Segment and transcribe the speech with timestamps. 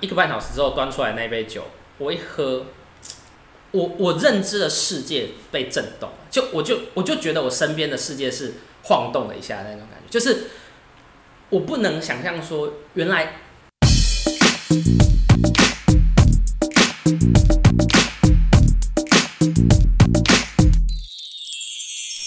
[0.00, 1.64] 一个半小时之后端出来那杯酒，
[1.98, 2.64] 我一喝，
[3.72, 10.44] 我我认知的世界被震动，就我就我就觉得我身边的世界是晃动了一下那种感觉，就是
[11.50, 13.40] 我不能想象说原来。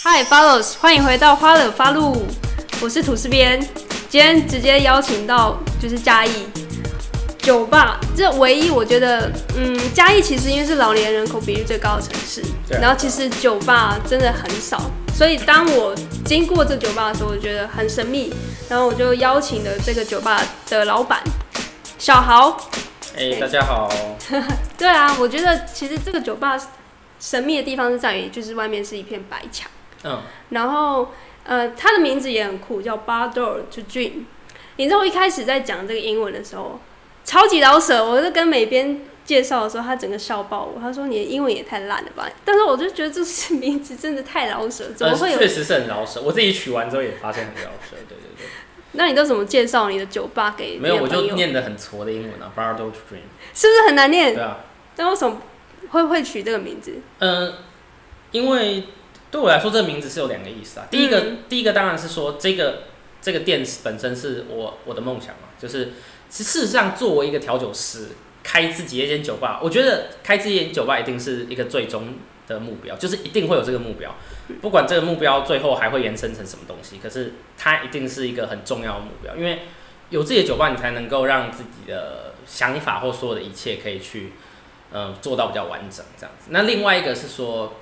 [0.03, 2.23] Hi follows，欢迎回到花了发露，
[2.81, 3.59] 我是吐司边，
[4.09, 6.45] 今天直接邀请到就是嘉义
[7.47, 18.33] 酒吧，这唯一我觉得，嗯，嘉义其实因为是老年人口比例最高的城市，然后其实酒吧真的很少，所以当我经过这酒吧的时候，我觉得很神秘，
[18.67, 21.23] 然后我就邀请了这个酒吧的老板
[21.97, 22.69] 小豪，
[23.15, 23.89] 哎、大家好，
[24.77, 26.59] 对啊，我觉得其实这个酒吧
[27.17, 29.71] 神秘的地方是在于，就是外面是一片白墙。
[30.03, 31.13] 嗯，然后
[31.45, 34.25] 呃，它的名字也很酷，叫 Bar Door to Dream。
[34.75, 36.77] 你知道我一开始在讲这个英文的时候，
[37.27, 38.03] 超级老舍。
[38.03, 42.29] 我就跟美编介绍的时候，他整个笑爆我，他说你的英文也太烂了吧。
[42.45, 45.37] 但是我就觉得这是名字真的太老舍，怎么会有？
[45.37, 48.47] 呃确实是很饶舌，我自己取完之后也发现很饶舌，对对对，
[48.93, 54.41] 那你都怎么介绍你的酒吧给没有我就念的很挫的英文啊 b a r d o Dream，是不是很难念对？
[54.41, 54.59] 啊，
[54.95, 55.41] 那为什么
[55.89, 56.93] 会会取这个名字？
[57.19, 57.53] 嗯，
[58.31, 58.85] 因为
[59.29, 60.87] 对我来说，这个名字是有两个意思啊。
[60.89, 62.83] 第一个，嗯第一个当然是说这个
[63.21, 65.91] 这个店本身是我我的梦想嘛，就是
[66.29, 68.09] 事实上作为一个调酒师，
[68.43, 72.15] 开自己一间酒吧，我觉得开自己一间酒吧一定是一个最终
[72.47, 74.15] 的目标，就是一定会有这个目标，
[74.61, 79.59] 不管这个目标最后还会延伸成什么东西，可是它一定是一个很重要的目标，因为
[80.09, 84.33] 有自己的酒吧，你才能够让自己的想法或所有的一切可以去。
[84.89, 86.47] 嗯，做到比较完整这样子。
[86.51, 87.73] 那另外一个是说，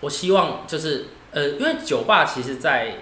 [0.00, 2.94] 我希望就是呃，因为酒吧其实在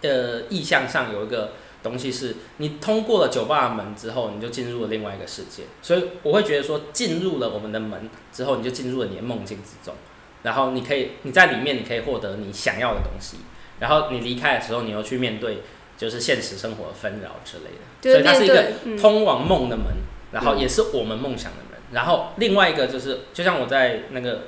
[0.00, 1.52] 呃意向上有一个
[1.82, 5.64] 东西是，你通过了酒吧的门之后，你就进入了另外一个世界。
[5.82, 9.94] 所以我会觉得说，进入了我们的门之后，你就进入了你的梦境之中。
[10.42, 13.38] 然后你可以你在里面，你可以获得你想要的东西。
[13.80, 15.62] 然后你离开的时候，你又去面对
[15.96, 18.12] 就是现实生活的纷扰之类的。
[18.12, 19.86] 所以它是一个通往梦的门，
[20.32, 21.78] 然后也是我们梦想的门。
[21.92, 24.42] 然后另外一个就是，就像我在那个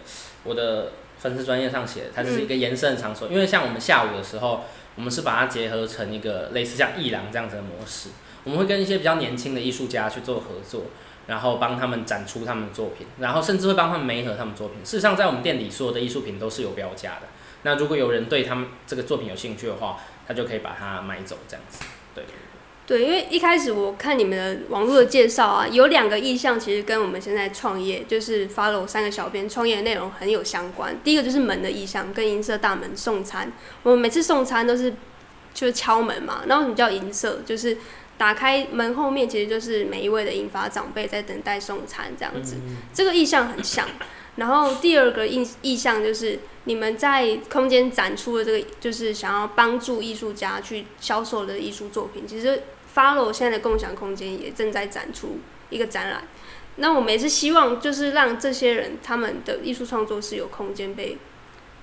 [0.44, 0.92] 我的
[1.24, 3.28] 粉丝专业上写的，它就是一个延伸的场所。
[3.28, 4.64] 因为像我们下午的时候，
[4.94, 8.10] 我们是把它结合成一个类似像艺廊这样子的模式，
[8.44, 10.82] 我们会跟一些比较年轻的艺术家去做合作。
[11.26, 14.76] 然后帮他们展出他们的作品，然后甚至会帮他们媒合他们作品。
[14.84, 17.28] 事实上，在我们店里所有的艺术品都是有标价的。
[17.62, 19.98] 那如果有人对他们这个作品有兴趣的话，
[20.28, 21.82] 他就可以把它买走，这样子。
[22.14, 22.24] 对。
[22.86, 30.94] 对，因为一开始我看你们的网络的介绍啊，有两个意向其实跟我们现在创业，就是 follow 三个小编创业的内容很有相关。
[31.02, 33.50] 第一个就是门的意向，跟银色大门送餐。
[33.82, 34.92] 我们每次送餐都是
[35.54, 37.40] 就是敲门嘛，然后你叫银色？
[37.46, 37.78] 就是
[38.16, 42.56] 打开门后面其实就是每一位的银发长辈在等待送餐这样子，
[42.92, 43.88] 这个意象很像。
[44.36, 52.26] 然后第二个意意向就是你们在空间展出的这个，就是想要帮助艺术家去销售的艺术作品。
[52.26, 52.62] 其实
[52.94, 55.38] Follow 现在的共享空间也正在展出
[55.70, 56.24] 一个展览。
[56.76, 61.16] 那我们也是希望，就是让这些人他们的艺术创作是有空间被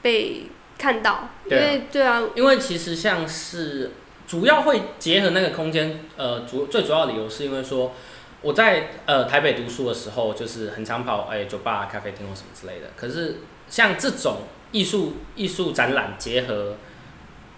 [0.02, 3.92] 被看到，因为对啊，因为其实像是
[4.31, 7.92] 主要会结合那个空间，呃，主最主要理由是因为说
[8.42, 12.92] 我在呃台北读书的时候，就是很常跑哎、酒吧、咖啡厅或什么之类的。
[12.96, 16.78] 可是像这种艺术艺术展览结合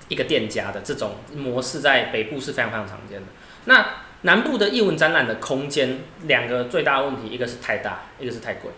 [0.07, 3.28] 一个店家的这种模式，在北部是非常非常常见的。
[3.66, 3.88] 那
[4.23, 8.72] 南部的艺文展览的空间，两个最大的问题，一个是太大，一个是太贵。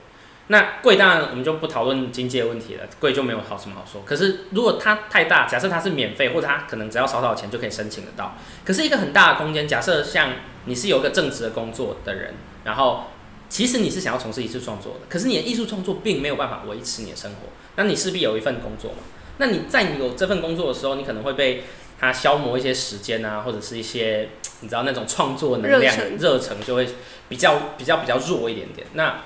[0.48, 4.04] 那贵当然我们就不讨论经济的问题了，贵就没有好什么好说。
[4.06, 8.38] 可是如果它太大，假设它是免费，或者它可能只要少少钱就可以申请得到。
[8.64, 10.34] 可是一个很大的空间，假设像
[10.66, 13.06] 你是有一个正职的工作的人，然后
[13.50, 18.98] 其实你是想要从事艺术创作的，可是你的艺术创作并没有办法维持你的生活，那你势必有一份工作嘛。
[19.38, 21.64] 那你在你有这份工作的时候，你可能会被
[22.00, 24.30] 它消磨一些时间啊，或者是一些
[24.62, 26.88] 你知道那种创作能量热忱热忱就会
[27.28, 28.86] 比较比较比较弱一点点。
[28.94, 29.22] 那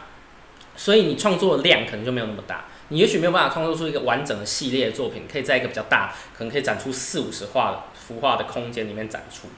[0.79, 9.49] 所以你创作的量可能就没有那么大，你也许没有办法创作出一个完整的系列的作品，可以在一个比较大，可能可以展出四五十画幅画的空间里面展出。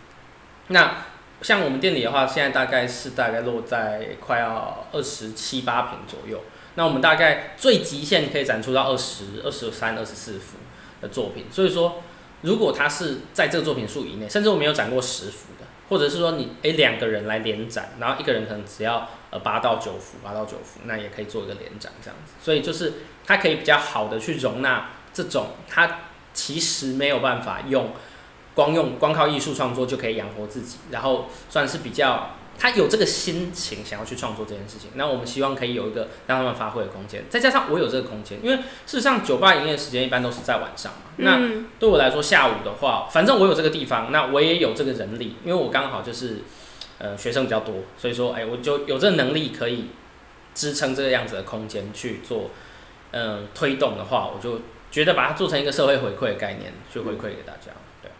[0.69, 1.05] 那
[1.43, 6.41] 像我们店里的话，现在大概是大概落在快要二十七八平左右。
[6.73, 10.57] 那我们大概最极限可以展出到二十二十三、二十四幅
[11.01, 11.45] 的作品。
[11.51, 12.01] 所以说，
[12.41, 15.49] 如果它是在这个作品数以内，甚至我们有展过十幅，
[15.91, 22.31] 或者是说你诶两个人来连展，然后一个人可能只要呃八到九幅，八到九幅，那也可以做一个连展这样子。
[22.41, 22.93] 所以就是
[23.25, 25.99] 它可以比较好的去容纳这种它
[26.33, 27.91] 其实没有办法用
[28.55, 41.09] 光用光靠艺术创作就可以养活自己，然后算是比较他有这个心情想要去创作这件事情，那我们希望可以有一个让他们发挥的空间，再加上我有这个空间，因为事实上酒吧营业时间一般都是在晚上嘛。
[41.17, 46.41] 那嗯对我来说，下午的话，反正我有这个地方，那我也有这个人力，因为我刚好就是
[46.99, 49.87] 呃学生比较多，所以说哎、我就有这个能力可以
[50.53, 52.51] 支撑这个样子的空间去做
[53.09, 54.61] 嗯、呃推动的话，我就
[54.91, 57.71] 觉得把它做成一个社会回馈的概念去回馈给大家。
[58.03, 58.11] 对。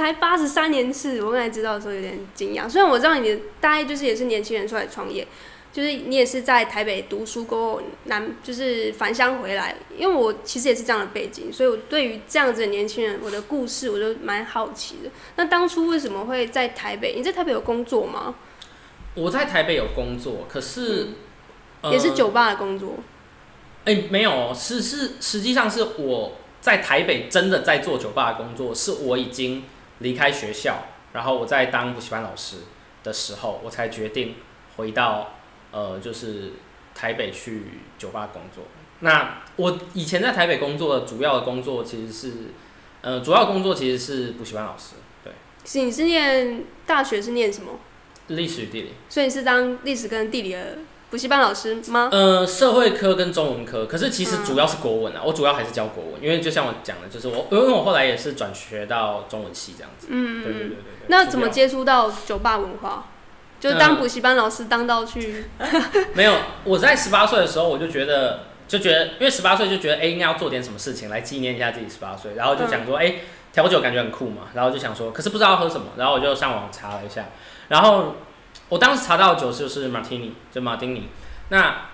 [0.00, 2.68] 才八十三年次，我刚才知道的时候有点惊讶。
[2.68, 5.26] 虽然我知道你的大概就是也是年轻人出来创业，
[5.72, 15.10] 就是你也是在台北读书过后南就是返乡回来，因为我其实也是这样的背景，所以我对于这样子的年轻人，我的故事我就蛮好奇的。
[15.36, 17.14] 那当初为什么会在台北？
[17.16, 18.34] 你在台北有工作吗？
[19.14, 21.08] 我在台北有工作，可是、
[21.80, 22.94] 呃也是酒吧的工作。
[23.84, 29.64] 哎、没有哦，是是，实际上是我在台北真的在做酒吧的工作，是我已经
[30.00, 30.82] 离开学校，
[31.14, 32.56] 然后我在当补习班老师
[33.02, 34.34] 的时候，我才决定
[34.76, 35.34] 回到
[35.70, 36.52] 呃，就是
[36.94, 37.62] 台北去
[37.96, 38.64] 酒吧工作。
[39.00, 42.32] 那我以前在台北工作的主要的工作其实是，
[43.00, 45.32] 呃，主要工作其实是补习班老师，对，
[45.64, 47.78] 是你是念大学是念什么？
[48.26, 48.92] 历史与地理。
[49.08, 50.78] 所以你是当历史跟地理的
[51.10, 52.08] 补习班老师吗？
[52.12, 60.06] 呃，社会科跟中文科，可是其实嗯主要是国文啊，我主要还是教国文，因为就像我讲的，就是我因为我后来也是转学到中文系这样子。
[60.10, 60.84] 嗯对对对对对。
[61.08, 63.06] 那怎么接触到酒吧文化？
[63.58, 65.66] 就当补习班老师当到去，要？
[66.14, 66.32] 没有，
[66.64, 73.16] 我在十八岁的时候我就觉得，就觉得，因为十八岁就觉得，哎、应该要做点什么事情来纪念一下自己十八岁，然后就想说，哎、
[73.52, 77.26] 调酒感觉很酷嘛，然后就想说，可是不知道要喝什么，然后我就上网查了一下，
[77.68, 78.14] 然后
[78.70, 81.08] 我当时查到的酒就是 Martini，就马丁尼。
[81.50, 81.88] 那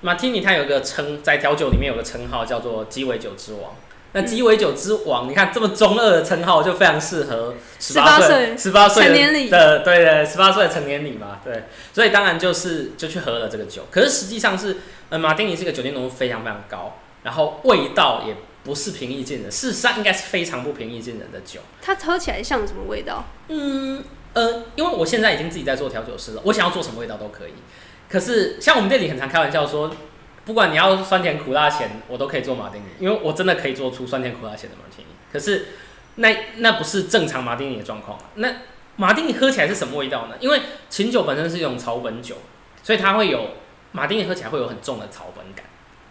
[0.00, 3.74] 马提尼它有一个称，在调酒里面有个称号叫做鸡尾酒之王。
[4.12, 11.64] 那鸡尾酒之王，你看这么中二的称号，就非常适合十八岁、十八岁成年礼的，对对，十八岁的成年礼嘛，对。
[11.92, 13.82] 所以当然就是就去喝了这个酒。
[13.90, 14.76] 可是实际上是，
[15.08, 21.58] 呃，马丁尼是一个酒精浓度非常非常高，然后味道也不是平易近人，事实上应该是非常不平易近人的酒。
[21.82, 23.24] 它喝起来像什么味道？
[23.48, 24.04] 嗯，
[24.34, 27.54] 呃，因为我现在已经自己在做调酒师了，我想要做什么味道都可以。
[28.08, 29.90] 可是像我们店里很常开玩笑说，
[30.44, 35.08] 不管你要酸甜苦辣咸，我都可以做马丁尼，因为我真的可以做出酸甜苦辣咸的马丁尼。
[35.32, 35.68] 可是
[36.16, 38.18] 那那不是正常马丁尼的状况。
[38.34, 38.48] 那
[38.96, 40.36] 马丁尼喝起来是什么味道呢？
[40.38, 42.36] 因为琴酒本身是一种草本酒，
[42.82, 43.50] 所以它会有
[43.92, 45.64] 马丁尼喝起来会有很重的草本感，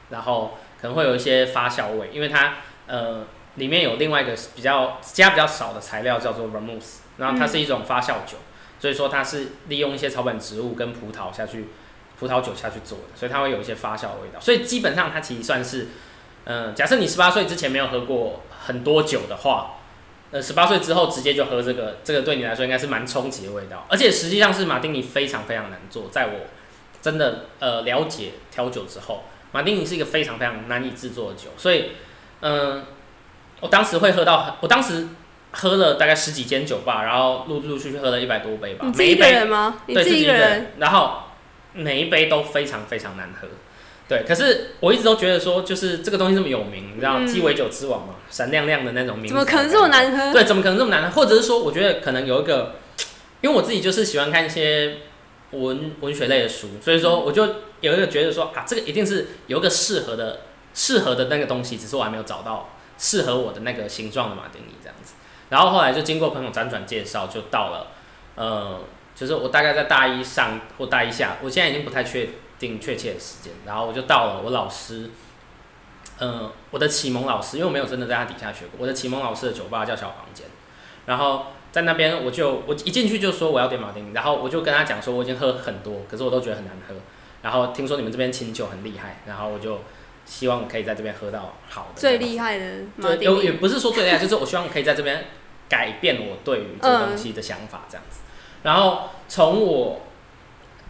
[0.10, 2.56] 然后可能会有一些发酵味，因为它
[2.88, 3.26] 呃
[3.56, 8.38] 里面有另外一个比较加比较少的材料叫做 vermouth，然后它是一种发酵酒，
[8.80, 11.68] 所以说它是利用一些草本植物跟葡萄下去
[12.20, 14.40] 葡萄酒下去做的，所以它会有一些发酵的味道。
[14.40, 15.88] 所以基本上它其实算是，
[16.46, 19.76] 嗯、假设你十八岁之前没有喝过很多酒的话，
[20.32, 23.86] 呃，十八岁之后直接就喝这个，这个对你来说应该是蛮冲击的味道。
[23.90, 26.48] 而且实际上是马丁尼非常非常难做，在我
[27.02, 31.92] 真的呃了解调酒之后，马丁尼是一个非常非常难以制作的酒，所以
[32.42, 32.84] 嗯、
[33.62, 35.08] 我当时会喝到，我当时
[35.54, 39.82] 喝了大概十几间酒吧，然后陆陆续续喝了一百多杯吧，你自己一个每一杯人吗？
[39.86, 41.20] 你对自己一个人？，然后
[41.74, 43.48] 每一杯都非常非常难喝。
[44.06, 49.88] 对，可是我一直都觉得说，就是这个东西这么有名，你知道，嗯鸡尾酒之王嘛，闪亮亮的那种名字，怎么可能这么？
[49.88, 50.34] 难喝？
[50.34, 51.22] 对，怎么可能这么难喝？
[51.22, 52.76] 或者是说，我觉得可能有一个，
[53.42, 54.98] 因为我自己就是喜欢看一些
[55.52, 57.48] 文文学类的书，所以说我就
[57.80, 60.42] 有一个觉得说啊，这个一定是有一个适合的
[60.74, 65.13] 适合的那个东西，只是我还没有找到适合我的那个形状的马丁尼这样子。
[65.54, 67.92] 然后后来就经过朋友辗转介绍，就到了
[68.34, 68.80] 呃，
[69.14, 75.12] 就是我大概在大一上或大一下，我现在已经不太确定确切的时间，然后我就到了我老师。
[76.20, 80.46] 嗯，我的启蒙老师，因为我没有真的在他底下学过，我的启蒙老师的酒吧叫小房间，
[81.06, 86.96] 然后在那边我就我一进去就说我要点马丁，然后我就跟他讲说我已经喝很多，可是我都觉得很难喝，
[87.42, 89.82] 然后听说你们这边清酒很厉害，然后我就
[90.24, 95.26] 希望可以在这边喝到好的，最厉害的马对，也不是说最厉害，就是我希望可以在这边
[95.70, 98.22] 改变我对于这个东西的想法这样子。
[98.64, 100.02] 然后从我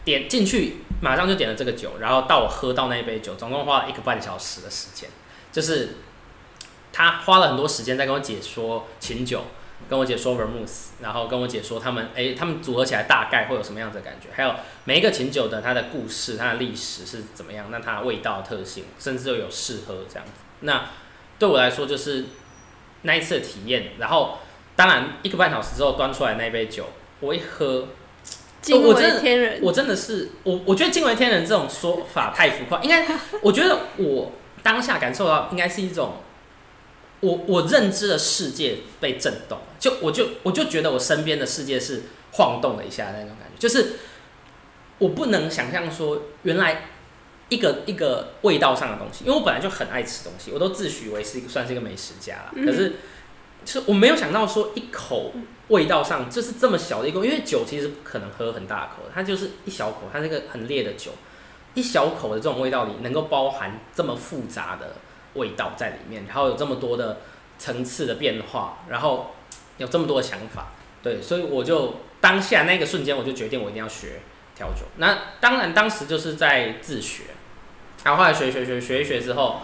[0.06, 5.10] 点进去，马上就点了这个酒，然后到我喝到那一杯酒，总共花了一个半小时的时间，
[5.52, 5.98] 就是
[6.92, 9.44] 他花了很多时间在跟我解说琴酒。
[9.90, 20.32] 跟我解说 vermouth，然后跟我解说他们，诶，他们组合起来大概会有什么样子的感觉，还有每一个琴酒的它的故事、它的历史是怎么样，那它的味道特性，甚至又有试喝这样子。
[20.62, 20.86] 那
[21.38, 22.28] 对我来说就是
[23.02, 23.92] 那一次的体验。
[24.00, 24.40] 然后
[24.76, 26.86] 当然一个半小时之后端出来那杯酒，
[27.20, 27.88] 我一喝，
[28.62, 29.60] 惊为天人。
[29.62, 33.06] 我真的是我我觉得惊为天人这种说法太浮夸， 应该
[33.42, 34.32] 我觉得我
[34.64, 36.14] 当下感受到应该是一种，
[37.20, 43.94] 我我认知的世界被震动，就我就我就觉得我身边的世界是晃动了一下那种感觉，就是
[44.98, 46.86] 我不能想象说原来
[47.50, 52.96] 一个一个味道上的东西，因为我本来就很爱吃东西，我都自诩为是一个算是一个美食家了，可是就
[53.66, 55.32] 就是我没有想到说一口
[55.70, 61.12] 味道上就是这么小的一口，因为酒其实不可能喝很大口，它就是一小口，它是个很烈的酒。
[61.76, 64.98] 一小口的这种味道里，能够包含这么复杂的
[65.34, 67.22] 味道在里面，然后有这么多的
[67.58, 69.34] 层次的变化，然后
[69.78, 70.68] 有这么多的想法，
[71.02, 74.20] 对，所以我就当下那个瞬间，我就决定我一定要学
[74.56, 74.86] 调酒。
[74.98, 77.24] 那当然当时就是在自学，
[78.04, 79.62] 然后后来学学学学一学之后，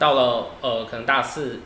[0.00, 1.60] 到了呃可能大四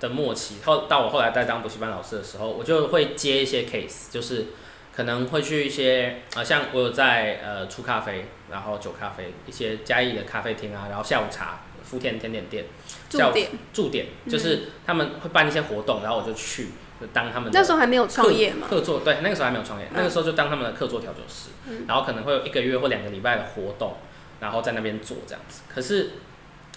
[0.00, 4.46] 的末期，后到我后来在当补习班老师的时候，我就会接一些 case，就是。
[4.90, 12.64] 可能会去一些啊，像我有在呃出咖啡，然后酒咖啡一些嘉义的咖啡厅啊，然后下午茶、福田甜点店，
[13.08, 21.50] 驻点驻点就是他们会办一些活动，然后我就去就当他们那时候还没有创业嘛，客座对，那个时候还没有创业，那个时候就当他们的客座调酒师，
[21.86, 23.98] 然后可能会有一个月或两个礼拜的活动，
[24.40, 25.62] 然后在那边做这样子。
[25.72, 26.10] 可是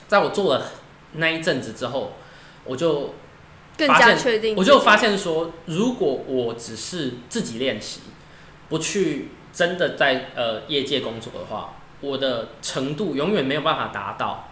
[0.08, 0.70] 在我做了
[1.14, 2.14] 那一阵子之后，
[2.66, 3.14] 我就
[3.78, 8.02] 更加确定，我就发现说，如果我只是自己练习。
[8.70, 14.48] 不去真的在呃业界工作的话，我的程度永远没有办法达到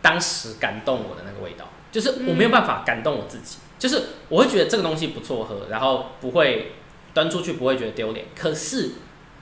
[0.00, 6.72] 当时感动我的那个味道，就是我没有办法感动我自己，就是我会觉得这个东西不错喝，然后不会
[7.12, 8.92] 端出去不会觉得丢脸，可是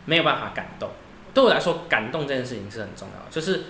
[0.07, 0.91] 没有办法感动。
[1.33, 3.31] 对我来说，感动这件事情是很重要的。
[3.31, 3.67] 就是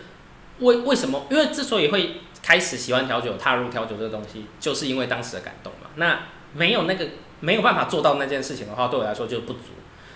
[0.61, 1.27] 为为什么？
[1.31, 5.91] 因为之所以会开始喜欢调酒、踏入调酒这个东西，就是因为当时的感动嘛。
[5.97, 6.21] 那
[6.55, 7.09] 没有那个
[7.41, 9.71] 没有办法做到那件事情的话，对我来说就不足。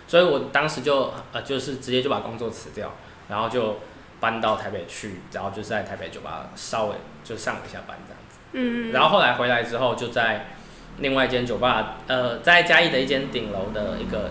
[0.07, 2.93] 所以我当时就呃，就是直接就把工作辞掉，
[3.29, 3.81] 然后就
[4.21, 6.95] 搬到台北去，然后就是在台北酒吧稍微
[7.25, 8.39] 就上了一下班这样子。
[8.53, 10.51] 嗯然后后来回来之后，就在
[10.99, 14.31] 另外一间酒吧，呃，在嘉义的一间顶楼的一个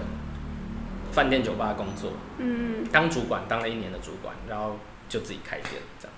[1.11, 2.13] 饭店酒吧工作。
[2.37, 2.85] 嗯。
[2.93, 4.77] 当主管当了一年的主管，然后
[5.09, 6.13] 就自己开店这样。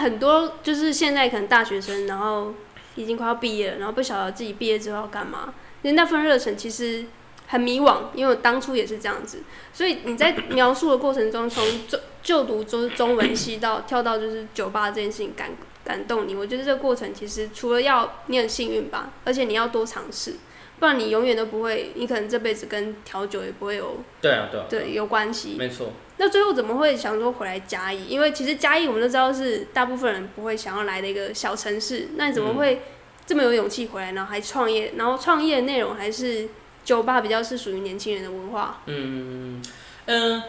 [0.00, 2.52] 很多就是现在可能大学生，然后
[2.96, 7.04] 已经快要毕业了，然后不晓得自己毕业之后要干嘛，那那份热忱其实
[7.46, 9.42] 很迷惘，因为我当初也是这样子。
[9.72, 15.50] 所以你在描述的过程中，从就就读中中文系到跳到就是酒吧这件事情感
[15.84, 20.34] 感动你，我觉得这个过程其实除了要你很幸运吧，而且你要多尝试。
[20.78, 25.92] 不然你永远都不会，你可能这辈子跟调酒也不会有对啊对啊对有关系，没错。
[26.20, 28.04] 那最后怎么会想说回来嘉义？
[28.06, 32.08] 因为其实嘉义我们都知道是大部分人不会想要来的一个小城市。
[32.16, 32.82] 那你怎么会
[33.24, 34.92] 这么有勇气回来，然后还创业？
[34.96, 36.46] 然后创业的内容还是
[36.84, 38.82] 酒吧比较是属于年轻人的文化？
[38.84, 39.62] 嗯
[40.04, 40.42] 嗯，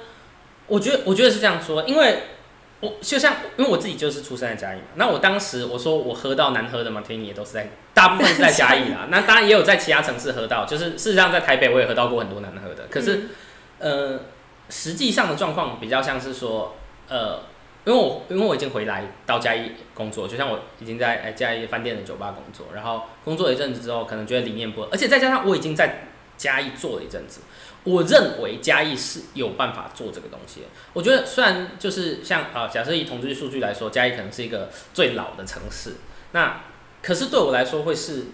[0.68, 2.24] 我觉得我觉得是这样说，因为。
[2.82, 13.28] 我就像，因为我自己就是出生在嘉义嘛，那我当时我说我喝到难喝的嘛天尼也都是在大部分是在嘉义啦， 那当然也有在其他城市喝到，就是事实上在台北我也喝到过很多难喝的，可是
[13.78, 14.22] 呃
[14.72, 16.76] 实际上的状况比较像是说，
[17.08, 17.44] 呃，
[17.86, 27.42] 因为我因为我已经回来到嘉义工作，就像我已经在嘉义饭店的酒吧工作，然后工作一阵子之后，可能觉得理念不，而且再加上我已经在嘉义做了一阵子。
[27.84, 30.62] 我认为嘉义是有办法做这个东西。
[30.94, 35.96] 我觉得虽然就是像啊，假设以统计数据来说，嘉义可能是一个最老的城市，
[36.32, 36.62] 那
[37.02, 38.26] 可是对我来说会是，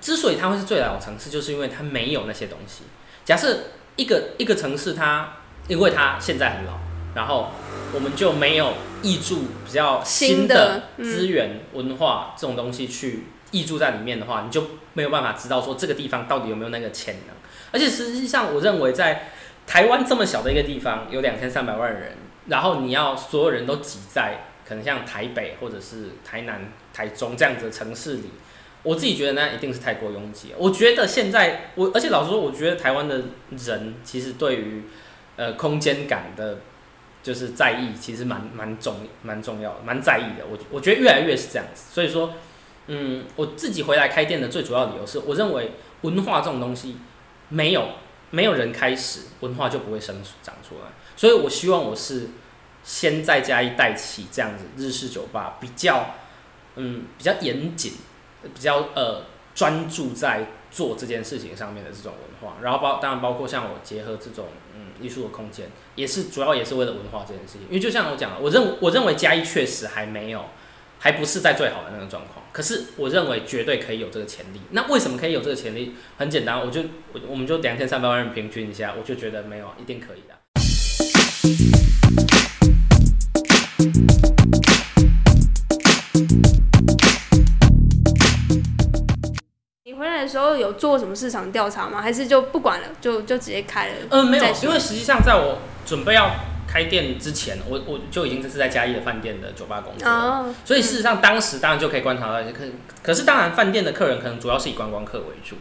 [0.00, 2.84] 之所以它会是最老的城市，就是因为它没有那些东西。
[3.24, 3.58] 假设
[3.96, 5.38] 一个一个城市它
[5.68, 6.72] 因为它现在很老，
[7.14, 7.50] 然后
[7.94, 14.62] 我们就没有译注比较新的资源、文化这种东西去译注在里面的话，你就
[14.94, 17.36] 没有办法知道说这个地方到底有没有那个潜能。
[17.70, 19.30] 而且实际上，我认为在
[19.66, 22.16] 台湾这么小的一个地方，有两千三百万人，
[22.48, 28.30] 然后你要所有人都挤在可能像台北或者是台南、台中这样子的城市里，
[28.82, 30.52] 我自己觉得那一定是太过拥挤。
[30.58, 33.22] 我觉得现在我，而且老实说，我觉得台湾的
[33.56, 34.82] 人其实对于
[35.36, 36.58] 呃空间感的，
[37.22, 40.46] 就是在意，其实蛮蛮重蛮重要的，蛮在意的。
[40.50, 41.84] 我我觉得越来越是这样子。
[41.92, 42.34] 所以说，
[42.86, 45.72] 嗯，我自己回来开店的最主要理由是我认为
[46.02, 46.96] 文化这种东西。
[47.48, 47.86] 没有，
[48.30, 50.90] 没有人开始，文化就不会生长出来。
[51.14, 52.28] 所以我希望我是
[52.82, 56.14] 先在家一带起这样子日式酒吧，比较
[56.76, 57.92] 嗯比较严谨，
[58.42, 59.24] 比较呃
[59.54, 62.56] 专注在做这件事情上面的这种文化。
[62.62, 64.46] 然后包当然包括像我结合这种
[65.02, 65.66] 艺术的空间，
[65.96, 67.62] 也是主要也是为了文化这件事情。
[67.68, 70.44] 因为就像我讲，我认我认为嘉义确实还没有
[70.98, 72.44] 还不是在最好的那个状况。
[72.52, 74.60] 可是我认为绝对可以有这个潜力。
[74.70, 75.94] 那为什么可以有这个潜力？
[76.18, 76.82] 很简单，我就
[77.12, 81.91] 我我们就两千三百万人平均一下，我就觉得没有一定可以的。
[90.32, 92.00] 时候有做什么市场调查吗？
[92.00, 93.94] 还是就不管了，就就直接开了？
[94.08, 96.30] 嗯，没有因为实际上在我准备要
[96.66, 100.14] 开店之前，我我就已经是在嘉义的饭店的酒吧工作了。
[100.14, 102.64] 哦，所以事实上，当时当然就可以观察到一些客，
[103.02, 105.56] 可是当然饭店的客人可能主要是以观光客为主。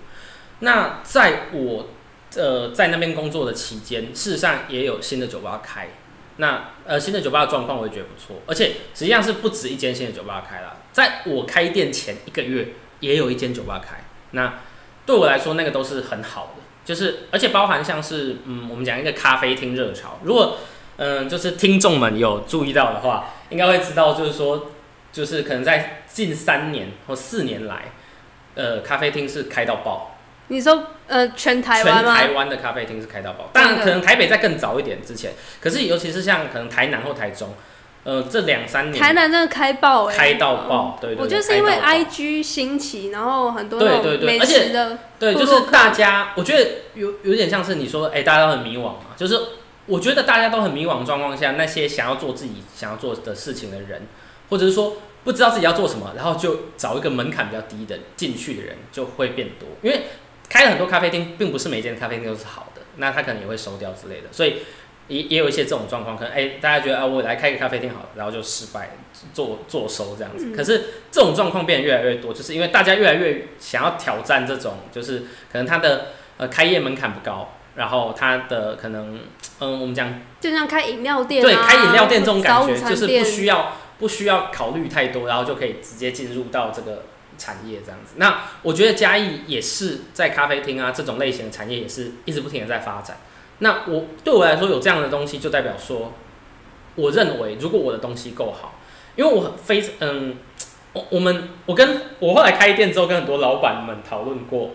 [0.59, 1.89] 那在我
[2.37, 5.89] 呃在那边工作的期间，事实上也有新的酒吧开。
[6.37, 10.77] 那呃新的酒吧的状况我也觉得不错，而且实际上是不止一间新的酒吧开了。
[10.93, 12.69] 在我开店前一个月，
[13.01, 13.97] 也有一间酒吧开。
[14.31, 14.55] 那
[15.05, 20.57] 对我来说，那个都是很好的，就是而且包含像是嗯我们讲一个咖啡厅热潮，如果
[20.97, 24.71] 嗯，就是听众们有注意到的话，应该会知道，就是说，
[25.11, 27.91] 就是可能在近三年或四年来，
[28.53, 30.17] 呃，咖啡厅是开到爆，
[30.49, 32.03] 你说呃全台湾？
[32.03, 33.49] 全台湾的咖啡厅是开到爆。
[33.51, 37.55] 当然，可能台北在更早一点之前，可是尤其是像可能台南或台中，
[38.03, 44.71] 呃，这两三年台南真的开爆哎、开到爆，对对對，我觉得是因为 IG 兴起，然后很多对对对而且
[45.19, 49.39] 对，就是大家，我觉得有有点像是你说，哎、大家都很迷惘嘛，就是
[49.85, 54.07] 我觉得大家都很迷惘的状况下，那些想要做自己想要做的事情的人，
[54.49, 60.07] 或者是说不知道自己要做什么，然后就找一个门槛比较低的进去的人就会变多，因为
[60.49, 64.63] 开了很多咖啡厅，并不是每一间咖啡厅都是好的，那他可能也会收掉之类的，所以
[65.07, 68.91] 也也有一些这种状况，可能哎、大家觉得啊，我来开个咖啡厅好了，然后就失败
[69.33, 70.45] 做做收这样子。
[70.47, 75.19] 嗯可是这种状况变得越来越多，就是因为大家越来越想要挑战这种，就是
[75.51, 79.19] 可能他的呃开业门槛不高，然后他的可能
[79.59, 87.03] 嗯我们讲就像开饮料店、啊，对开饮料店这种感觉，就是不需要不需要考虑太多，然后就可以直接进入到这个
[87.37, 88.13] 产业这样子。
[88.15, 93.17] 那我觉得嘉义也是在咖啡厅啊这种类型的产业也是一直不停的在发展。
[93.61, 96.11] 那我对我来说有这样的东西，就代表说，
[96.95, 98.75] 我认为如果我的东西够好，
[99.15, 100.35] 因为我非常嗯，
[100.93, 104.71] 我我们我跟我后来开店之后跟很多老板们讨论过，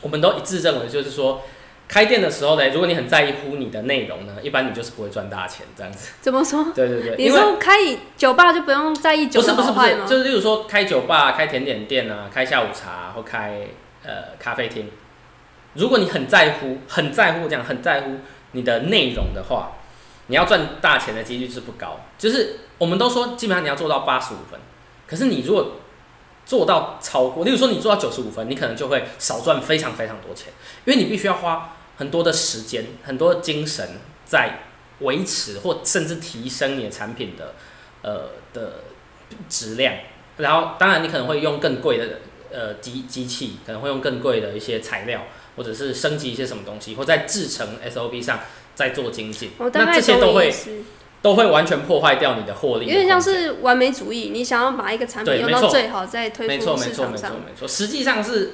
[0.00, 1.42] 我们都一致认为就是说。
[1.88, 6.12] 开店的时候呢，如果你很在意乎你的内容呢，一般你就是不会赚大钱这样子。
[6.22, 6.72] 怎么说？
[6.72, 7.72] 对对对，你说开
[8.16, 10.08] 酒吧就不用在意酒的不是不是不是？
[10.08, 13.66] 就是例如说开酒吧、开甜点店啊、开下午茶或开
[14.02, 14.90] 呃咖啡厅，
[15.74, 18.18] 如果你很在乎、很在乎这样、很在乎
[18.52, 19.72] 你的内容的话，
[20.26, 22.00] 你要赚大钱的几率是不高。
[22.18, 24.60] 就是我们都说，基本上你要做到八十五分，
[25.06, 25.76] 可是你如果
[26.44, 30.52] 做到超过，例如说你做到九十五分，你可能就会少赚非常非常多钱，
[30.84, 33.90] 因为你必须要花很多的时间、很多精神
[34.24, 34.58] 在
[35.00, 37.54] 维持或甚至提升你的产品的
[38.02, 38.80] 呃的
[39.48, 39.94] 质量。
[40.36, 45.24] 然后，当然你可能会用更贵的呃机机器，可能会用更贵的一些材料，
[45.56, 48.40] 或者是升级一些什么东西，或在制成 SOP 上
[48.74, 49.50] 再做精进。
[49.58, 50.52] 那这些都会
[51.20, 52.92] 都会完全破坏掉你的获利的。
[52.92, 57.30] 有点像是完美主义，你想要把一个产品用到最好，再推没错，出没错，没错，市场上。
[57.32, 57.68] 没错。
[57.68, 58.52] 实际上是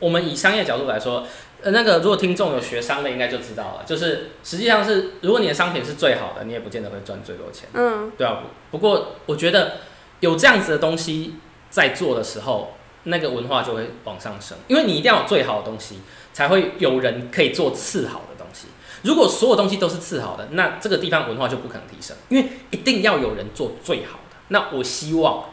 [0.00, 1.26] 我们以商业角度来说，
[1.62, 3.84] 呃，那个如果听众有学商的，应该就知道了。
[3.86, 8.42] 就是实际上是，如果你的商品是最好的，你也不见得会赚最多钱，嗯，对啊。
[8.70, 9.78] 不过我觉得
[10.20, 11.34] 有这样子的东西
[11.70, 12.77] 在做的时候，
[13.08, 15.98] 那个文化就会往上升，因为你一定要有最好的东西，
[16.32, 18.66] 才会有人可以做次好的东西。
[19.02, 24.36] 如果所有东西都是次好的，那这个地方文化就不可能提升，因为一定要有人做最好的。
[24.48, 25.44] 那我希望，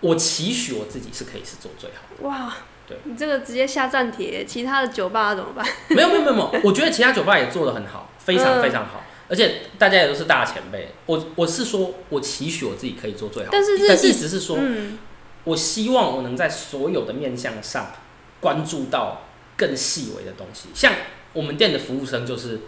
[0.00, 2.28] 我期许我自己是可以是做最好的。
[2.28, 2.54] 哇，
[2.86, 5.66] 对你这个直接下站帖，其他的酒吧怎么办？
[5.88, 10.92] 没有没有没有，我觉得其他酒吧也做得很好，非常嗯非常好，而且大家也都是大前辈。
[11.06, 14.98] 我我是说，我期许我自己可以做最好，的但是日式意思是说，嗯，
[15.44, 17.92] 我希望我能在所有的面向上
[18.40, 19.22] 关注到
[19.56, 20.68] 更细微的东西。
[20.74, 20.92] 像
[21.32, 22.60] 我们店的服务生就是，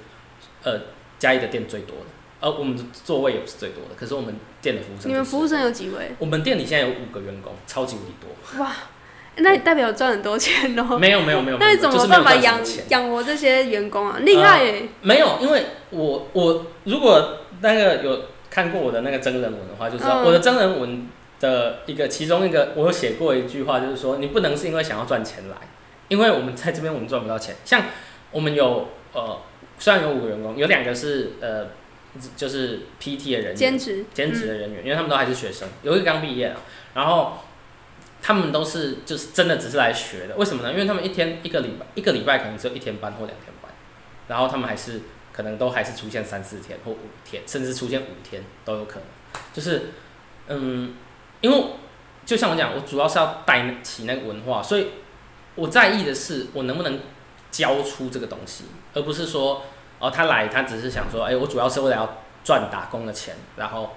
[0.63, 0.81] 呃，
[1.19, 2.07] 嘉义的店最多的，
[2.41, 6.13] 而我们的座位也不是最多的，可是我们店的服务生，你们服务生，有几位？
[6.19, 8.61] 我们店里现在有五个员工，超级无敌多。
[8.63, 8.73] 哇，
[9.37, 10.97] 那你代表赚很多钱哦。
[10.99, 14.19] 没有没有没有，那你怎么办法养养活这些员工啊？
[14.21, 14.89] 厉害耶！
[15.03, 21.09] 没有，因为我我如果那个有看过我的那个真人文的话，就知道嗯我的真人文
[21.41, 25.57] 的一个其中一个，我有写过一句话，就是说你不能是因为想要赚钱来，
[26.09, 27.57] 因为我们在这边我们赚不到钱。
[27.65, 27.85] 像
[28.31, 29.39] 我们有呃，
[29.79, 31.69] 虽然有五个员工，有两个是呃
[32.37, 36.57] 就是 PT 的人员，兼职，兼职的人员，因为他们都还是学生，有一个刚毕业了，
[36.95, 37.39] 然后
[38.23, 40.73] 他们都是就是真的只是来学的，为什么呢？
[40.73, 43.71] 因为他们一天一个礼拜一个礼拜可能只有一天班或两天班，
[44.29, 49.03] 然后他们还是可能都还是出现三四天或五天，甚至出现五天都有可能，
[49.53, 49.91] 就是
[50.49, 50.95] 嗯，
[51.41, 51.65] 因为
[52.25, 54.89] 就像我讲，我主要是要带起那个文化，所以
[55.55, 57.01] 我在意的是我能不能
[57.51, 59.63] 教出这个东西，而不是说
[59.99, 63.95] 哦他来他只是想说，哎、我主要是为了要赚打工的钱，然后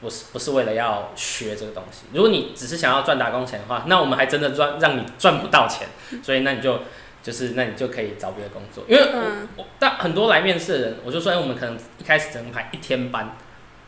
[0.00, 2.04] 不是不是为了要学这个东西。
[2.12, 5.88] 如果你只是想要赚打工钱的话，那我们还真的赚让你赚不到钱，
[6.22, 6.80] 所以那你就
[7.22, 9.02] 就是那你就可以找别的工作，因为
[9.56, 13.36] 我、但很多来面试的人，我就说，哎、我们可能一开始只能排一天班，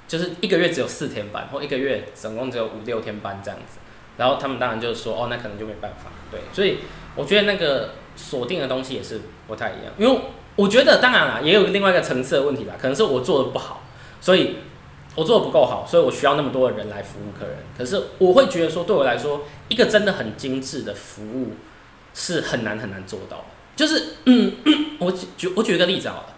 [0.09, 3.79] 就是一个月只有四天班，或一个月总共只有五六天班这样子。
[4.17, 6.79] 然后他们当然就是说，哦，那可能就没办法，对，所以
[7.15, 10.21] 我觉得那个锁定的东西也是不太一样，因为
[10.57, 13.85] 我觉得当然啦，也有另外一个层次的问题吧，可能是我做的不好，
[14.23, 14.57] 所以
[15.15, 17.59] 我做的不够好，所以我需要那么多的人来服务客人。
[17.77, 21.51] 可是我会觉得说，对我来说，一个真的很精致的服务
[22.15, 23.45] 是很难很难做到的。
[23.77, 24.55] 就是，嗯，
[24.99, 26.35] 我举我举一个例子好了，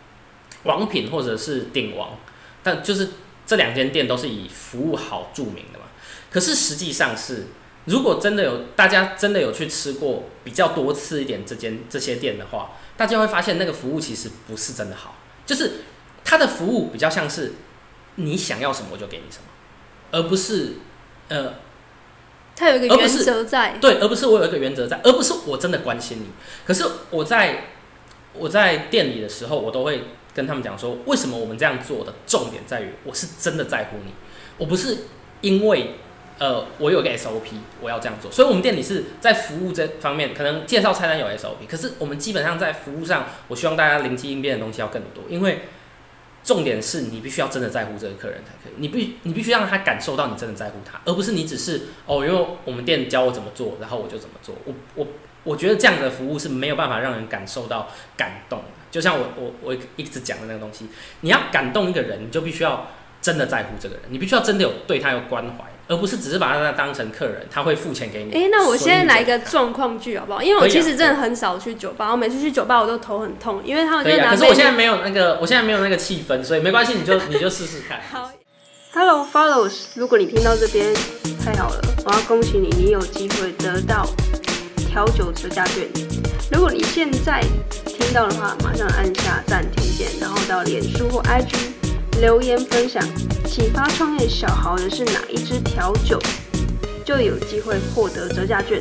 [0.64, 2.11] 王品或者是鼎王，
[2.64, 3.09] 但就是
[3.49, 5.87] 这两间店都是以服务好著名的嘛。
[6.31, 7.47] 可是实际上是，
[7.87, 15.81] 如果真的有大家真的有去吃过比较多次一点这间这些店的话，大家会发现那个服务其实不是真的好，就是
[16.23, 17.55] 它的服务比较像是
[18.17, 19.45] 你想要什么我就给你什么，
[20.13, 20.75] 而不是
[21.29, 21.55] 呃
[22.55, 26.27] 它有一个原则在，对，而不是我有一个原则在，而不是我真的关心你。
[26.67, 27.69] 可是我在
[28.35, 34.12] 我在店里的时候，我都会跟他们讲说，为什么我们这样做的重点在于，我是真的在乎你，
[34.57, 34.99] 我不是
[35.41, 35.95] 因为
[36.38, 45.61] 呃我有个 SOP 我要这样做，所以我们店里是在服务这方面，可能介绍菜单有 SOP，可是我们基本上在服务上，我希望大家灵机应变的东西要更多，因为。
[46.45, 54.55] 重点是你必须要真的在乎这个客人才可以，你必你必须让他感受到你真的在乎他，而不是你只是哦，因为我们店教我怎么做，然后我就怎么做。
[54.64, 55.07] 我我
[55.49, 58.65] 我觉得这样的服务是没有办法让人感受到感动的。
[58.91, 60.87] 就像我我我一直讲的那个东西，
[61.23, 62.87] 你要感动一个人，你就必须要
[63.21, 68.33] 真的在乎这个人，你必须要真的有对他有关怀，而不是只是把他当成客人，他会付钱给你。
[68.33, 70.43] 哎、那我所以你就现在来一个状况剧好不好？
[70.43, 78.01] 因为我其实真的很少去酒吧，我每次去酒吧我都头很痛，因为他们可以啊，就拿可是我现在没有那个，我现在没有那个气氛，所以没关系，你就你就试试看。
[78.11, 78.31] 好
[78.95, 80.95] ，Hello Follows，如果你听到这边，
[81.45, 84.09] 太好了，我要恭喜你，你有机会得到
[84.79, 85.88] 调酒折价券。
[86.53, 87.43] 如果你现在
[87.85, 91.57] 听到的话，马上按下暂停键，然后到脸书或 IG
[92.21, 93.03] 留言分享，
[93.45, 96.19] 启发创业小豪的是哪一支调酒，
[97.05, 98.81] 就有机会获得折价券。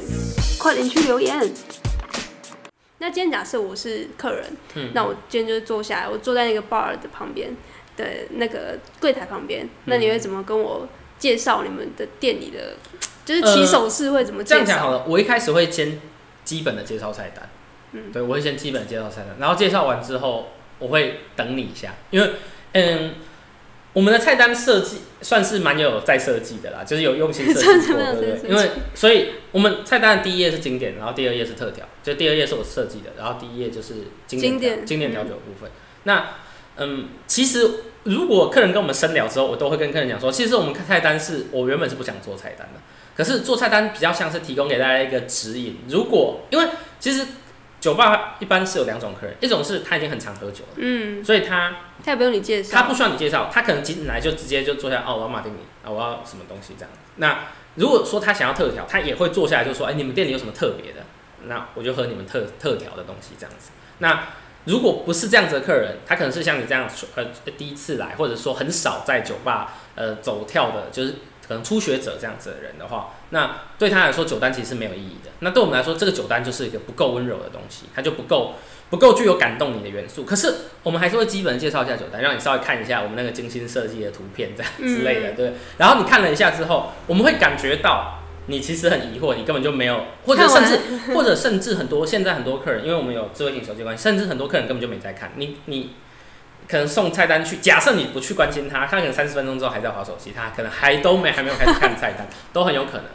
[0.60, 1.38] 快点去留言。
[3.00, 7.56] 那今天假设我是客人，嗯那我今天就是坐下来，我坐在那个 bar 的旁边
[7.96, 10.88] 的那个柜台旁边，那你会怎么跟我
[11.20, 12.76] 介绍你们的店里的，
[13.28, 14.56] 就是起手式会怎么这？
[14.56, 16.00] 样讲好了，我一开始会先
[16.46, 17.50] 基本的介绍菜单，
[17.92, 22.32] 嗯对我会先基本的介绍菜单，然后介绍完之后，我会等你一下，因为
[22.72, 23.16] 嗯，
[23.92, 28.50] 我们的菜单设计算是蛮有在设计的啦，就是有用心设计过， 对不对？
[28.50, 35.70] 因为所以我们菜单的第一页是经典，然后第二页是特调，就第二页是我设计的，然后第一页就是经典经典调酒的部分。
[36.04, 36.30] 那
[36.78, 37.70] 嗯，其实
[38.04, 42.80] 如果客人跟我们深聊之后，我都会跟客人讲说，其实我们菜单是我原本是不想做菜单的，
[43.18, 45.80] 可是做菜单比较像是提供给大家一个指引。
[45.90, 46.68] 如果因为
[47.00, 47.26] 其实
[47.82, 51.76] 酒吧一般是有两种客人，一种是他已经很常喝酒了，嗯，所以他
[52.06, 56.90] 他也不用你介绍，他不需要你介绍，他可能进来就直接就坐下，哦，我要马丁尼，啊，我要什么东西这样。
[57.16, 57.40] 那
[57.76, 61.02] 如果说他想要特调，他也会坐下来就说，哎、你们店里有什么特别的？
[61.48, 63.70] 那我就喝你们特特调的东西这样子。
[64.00, 64.28] 那
[64.66, 67.26] 如果不是这样子的客人，他可能是像你这样呃
[67.56, 71.16] 第一次来，或者说很少在酒吧呃走跳的，就是
[71.48, 75.32] 可能初学者这样子的人的话，那对他来说酒单其实是没有意义的。
[75.40, 78.56] 那对我们来说，这个酒单就是一个不够温柔的东西，它就不够
[78.90, 80.26] 不够具有感动你的元素。
[80.26, 85.54] 可是我们还是会基本介绍一下酒单，让你稍微看一下我们那个精心设计的图片这样之类的，嗯对。
[85.78, 95.92] 然后你看了一下之后，我们会感觉到你其实很疑惑，你根本就没有，或者甚至或者甚至很多现在很多客人，因为我们有智慧型手机关系，甚至很多客人根本就没在看你你。
[96.68, 103.06] 可能送菜单去，假设你不去关心他，他可能三十分钟之后还在划手机，他可能还都没还没有开始看菜单， 都很有可能。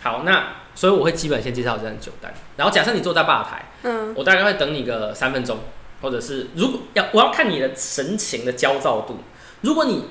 [0.00, 5.58] 好，那所以我会基本先介绍这张酒单，然后假设你坐在吧台，嗯，我大概会等你个三分钟，
[6.00, 9.18] 或者是如果要我要看你的神情的焦躁度，
[9.60, 10.06] 如果你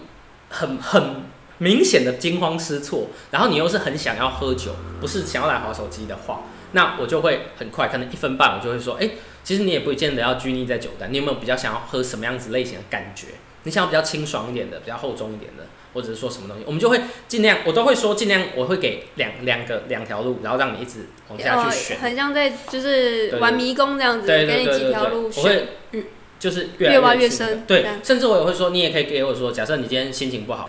[0.50, 1.24] 很很
[1.58, 9.10] 明显的惊慌失措，然后你又是很想要喝酒，不是想要来划手机的话，那我就会很快，可能一分半，我就会说，哎、
[9.44, 13.28] 其实你也不见得要拘泥在酒单，你有没有比较想要喝什么样子类型的感觉？
[13.64, 21.98] 你想要比较清爽一点的，比较厚重一点的，或者是说什么东西，我们就会尽量，我都会说尽量，我会给两 两个两条路，然后让你一直往下去选。
[21.98, 26.04] 哦很像在就是玩迷宫这样子，对对给你几条路选，我会越
[26.40, 27.64] 就是越来越挖越深。
[27.68, 30.68] 对，甚至我也会说，你也可以给我说，假设你今天心情不好，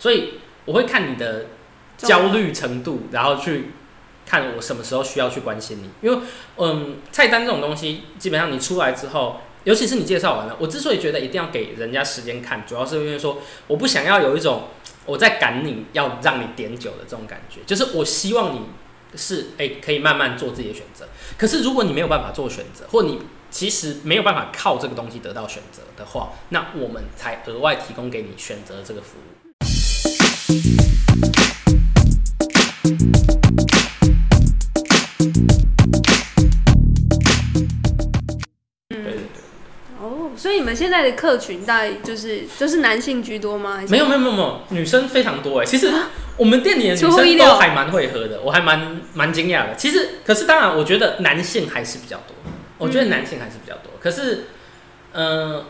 [0.00, 1.46] 所以我会看你的
[1.96, 3.66] 焦虑程度，然后去
[4.26, 5.90] 看我什么时候需要去关心你。
[6.06, 6.22] 因为
[6.56, 14.68] 嗯，菜单这种东西，基本上你出来之后，尤其是你介绍完了，我之所以觉得一定要给人家时间看，主要是因为说我不想要有一种
[15.06, 18.60] 我在赶你要让你点酒的这种感觉，就是我希望你
[19.16, 21.06] 是诶、可以慢慢做自己的选择。
[21.36, 23.18] 可是如果你没有办法做选择，或你
[23.50, 30.81] 其实没有办法靠这个东西得到选择的话，那我们才额外提供给你选择这个服务。
[40.72, 43.76] 们现在的客群大概就是就是男性居多吗？
[43.76, 45.66] 还是没有没有没有没有，女生非常多哎。
[45.66, 45.92] 其实
[46.38, 49.74] 我们店里的女出乎意料生都还蛮会喝的，我还蛮蛮惊讶的。
[49.76, 52.34] 其实，可是当然，我觉得男性还是比较多，
[52.78, 53.92] 我觉得男性还是比较多。
[54.00, 54.46] 可是，
[55.12, 55.62] 嗯、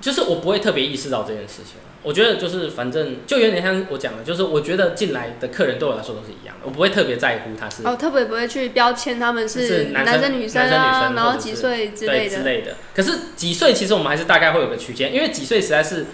[0.00, 1.74] 就是我不会特别意识到这件事情。
[2.02, 12.36] 我觉得就是反正就有点像我讲的，就是我觉得进来的客人对我来说都是一样的，我不会特别在乎他是哦，特别不会去标签他们是是男生生女生啊，生然后几岁之类的。
[12.36, 12.76] 之类的。
[12.94, 16.06] 可是几岁其实我们还是大概会有个区间，因为几岁实在是，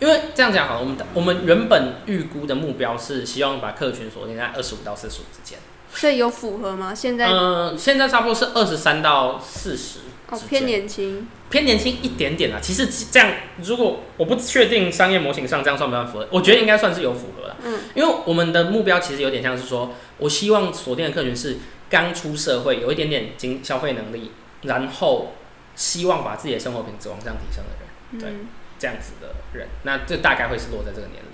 [0.00, 5.58] 因为这样讲好了，我们我们原本预估的目标是希望把客群锁定在二十五到四十五之间。
[5.90, 6.94] 所以有符合吗？
[6.94, 12.58] 现在、嗯、现在差不多是二十三到四十，哦偏年轻，偏年轻一点点啊。
[12.60, 13.30] 其实这样，
[13.62, 17.56] 如果我不确定商业模型上这样算不算符合，我觉得应该算是有符合了。
[17.64, 21.56] 嗯，因为我们的目标其实有点像是说，我希望锁定的客群是
[21.88, 25.32] 刚出社会，有一点点经消费能力，然后
[25.74, 28.46] 希望把自己的生活品质往上提升的人，对嗯，
[28.78, 31.28] 这样子的人，那这大概会是落在这个年龄。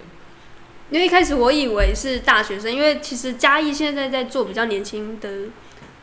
[0.90, 5.28] 因为一开始我以为是大学生，因为其实嘉义现在在做比较年轻的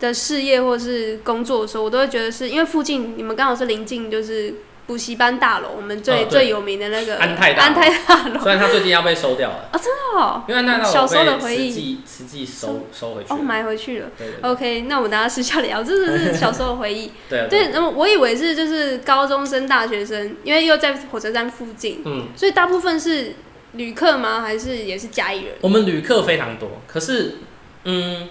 [0.02, 4.54] 的事业或是工作的时候，我都会觉得是因为附近你们刚好是临近就是
[4.88, 9.80] 补习班大楼，我们最、哦对最有名的那个安泰大楼安泰大楼虽然它最近要被收掉了啊，
[10.18, 13.44] 哦，因为那小时候的被回忆实际实际收收回去哦了。
[13.44, 14.10] 买回去了。
[14.18, 17.12] 对对对 OK，那我们大家私下聊，这真的是 小时候的回忆。
[17.30, 23.36] 对啊对，那么我以为是就是高中生、大学生，因为又在火车站附近，嗯，所以大部分是
[23.74, 24.42] 旅客吗？
[24.42, 25.54] 还是也是家里人？
[25.62, 27.36] 我们旅客非常多，可是，
[27.86, 28.28] 嗯，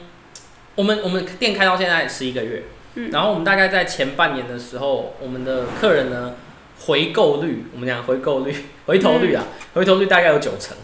[0.75, 2.63] 我们我们店开到现在十一个月，
[2.95, 6.35] 嗯然后我们大概在前半年的时候，我们的客人呢
[6.81, 8.55] 回购率，我们讲回购率、
[8.87, 10.77] 回头率啊，回头率大概有九成，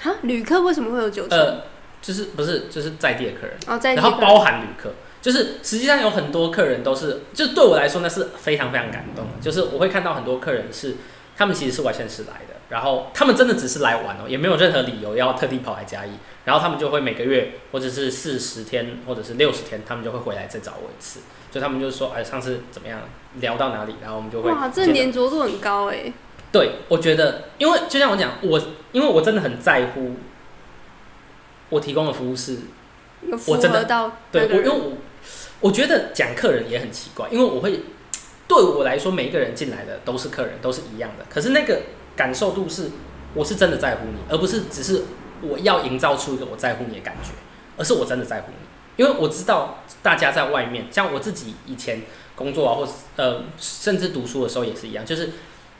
[0.00, 1.38] 哈，旅客为什么会有九成？
[1.38, 1.62] 呃，
[2.00, 4.92] 就是不是就是在地的客人，哦，在地然后包含旅客。
[5.20, 9.30] 就是实际上有很多客人都是，就对我来说那是非常非常感动的。
[9.40, 10.96] 就是我会看到很多客人是，
[11.42, 16.10] 他们其实是外县市来的，然后他们真的只是来玩哦，也没有任何理由要特地跑来嘉义，
[16.44, 21.18] 然后他们就会每个月或者是四十天或者是六十天，他们就会回来再找我一次。
[21.50, 23.00] 就他们就是说，哎，上次怎么样，
[23.40, 26.12] 聊到哪里，然后我们就会哇，这粘着度很高哎。
[26.52, 30.12] 对，我觉得，因为就像我讲，我因为我真的很在乎
[31.70, 32.58] 我提供的服务是
[33.48, 34.92] 我真的到对我，因为我
[35.58, 37.80] 我觉得讲客人也很奇怪，因为我会
[38.54, 41.24] 对我来说，每一个人进来的都是客人，都是一样的。
[41.30, 41.80] 可是那个
[42.14, 42.90] 感受度是，
[43.34, 45.04] 我是真的在乎你，而不是只是
[45.40, 47.30] 我要营造出一个我在乎你的感觉，
[47.78, 49.02] 而是我真的在乎你。
[49.02, 52.02] 因为我知道大家在外面，像我自己以前
[52.34, 55.30] 工作啊，或是呃，甚至读书的时候也是一样，就是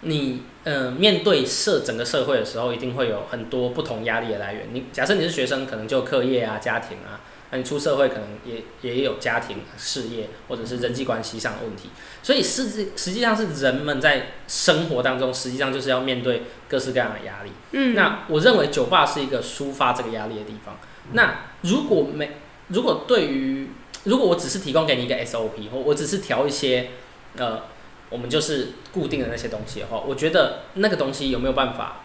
[0.00, 4.68] 你呃面对社整个社会的时候，一定会有很多不同压力的来源。
[4.72, 7.20] 你假设你是学生，可能就课业啊、家庭啊。
[7.52, 11.90] 那你出社会可能也也有家庭、事业或者是人际关系上的问题，
[12.22, 17.50] 所以实际实际上是人们在生活当中，实际上就是要面对各式各样的压力。
[17.72, 20.78] 嗯，那我认为酒吧是一个抒发这个压力的地方。
[21.12, 22.38] 那如果没，
[22.68, 23.68] 如果对于
[24.04, 26.90] 如果我只是提供给你一个 SOP，或我只是调一些
[27.36, 27.64] 呃，
[28.08, 32.00] 我们就是固定的那些东西的话，我觉得那个东西有没有办法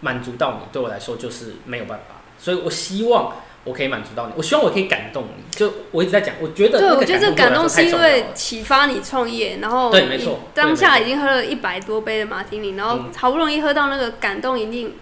[0.00, 2.16] 满足到你，对我来说就是没有办法。
[2.38, 5.42] 所以我希望我可以满足到你，我希望我可以感动你。
[5.50, 14.94] 就我一直在讲，我觉得对，我觉得这个感动是因为启发你创业，然后你对没错当下已经喝了一百多杯的马提尼，然后嗯好不容易喝到那个感动，一定。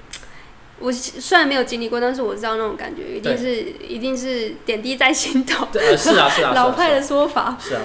[0.82, 3.54] 我虽然没有经历过，但是我知道那种感觉，一定是
[3.86, 5.68] 一定是点滴在心头。
[5.94, 7.42] 是啊 是啊，老派的是说法。
[7.42, 7.82] 啊是啊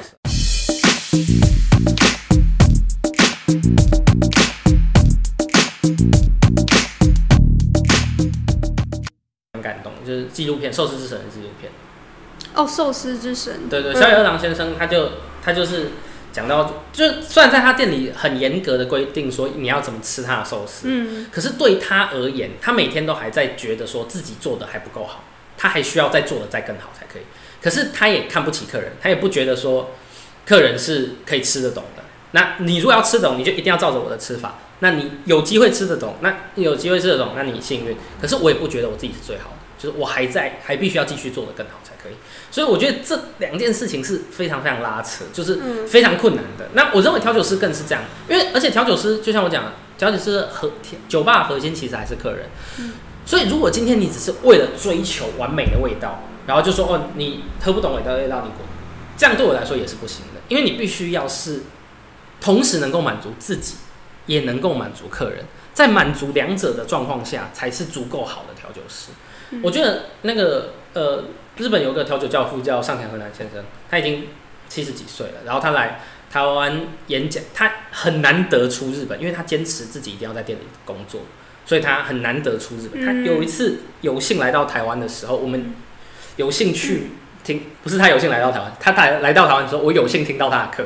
[10.06, 11.72] 就是纪录片《寿司之神》的纪录片。
[12.54, 13.68] 哦，寿司之神。
[13.70, 15.10] 对对，嗯小野二郎先生他就
[15.44, 15.92] 他就是
[16.32, 25.24] 讲到，就虽然在他店里很严格的规定说你要怎么吃他的寿司，嗯，可是对他而言，他每天都还在觉得说自己做的还不够好，
[25.58, 27.24] 他还需要再做的再更好才可以。
[27.62, 29.92] 可是他也看不起客人，他也不觉得说
[30.46, 32.04] 客人是可以吃得懂的。
[32.32, 34.60] 那你如果要吃懂，你就一定要照着我的吃法。
[34.80, 37.96] 那你有机会吃得懂，那有机会吃得懂，那你幸运。
[38.22, 42.14] 可是我也不觉得我自己是最好的，就是我还在，还必须要继续做得更好才可以。
[42.50, 46.70] 所以我觉得这两件事情是非常非常拉扯，就是非常困难的。
[46.74, 50.72] 那我认为调酒师更是这样，因为而且调酒师就像我讲，调酒师和
[51.10, 52.50] 酒吧核心其实还是客人。
[53.26, 58.60] 所以如果今天你只是为了追求完美的味道，然后就说哦你喝不懂味道，味道你滚，
[59.18, 61.64] 这样对我来说也是不行的，因为你必须要是
[62.40, 63.76] 同时能够满足自己，
[64.28, 69.12] 也能够满足客人，在满足两者的状况下，才是足够好的调酒师。
[69.62, 71.24] 我觉得那个呃，
[71.58, 74.28] 日本有个调酒教父叫上田河南先生，他已经
[74.68, 81.22] 七十几岁了，然后他来台湾演讲，他很难得出日本，因为他坚持自己一定要在店里工作，
[81.66, 83.06] 所以他很难得出日本。
[83.06, 85.74] 他有一次有幸来到台湾的时候，我们
[86.38, 87.12] 有幸去
[87.44, 90.86] 听，不是他有幸来到台湾，他来来到台湾的时候，我有幸听到他的课，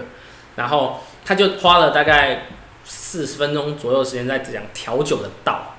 [0.55, 2.47] 然后他就花了大概
[2.83, 5.75] 四十分钟左右时间在讲调酒的道。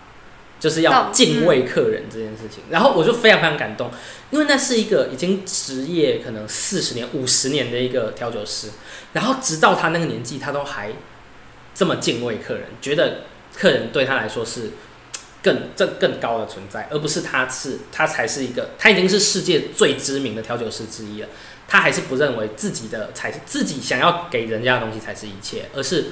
[0.61, 3.91] 就是要敬畏客人这件事情，然后我就非常非常感动，
[4.31, 8.69] 因为那是一个已经职业可能四十年、五十年的一个调酒师，
[9.15, 10.93] 然后直到他那个年纪，他都还
[11.75, 13.23] 这么敬畏客人，觉得
[13.57, 14.73] 客人对他来说是
[15.43, 21.29] 更这更高的存在，而不是他是他才是一个，他已经是世界最知名的调酒师之一了，
[21.67, 26.09] 他还是不认为自己的才自己想要给人家的东西才是一切，而是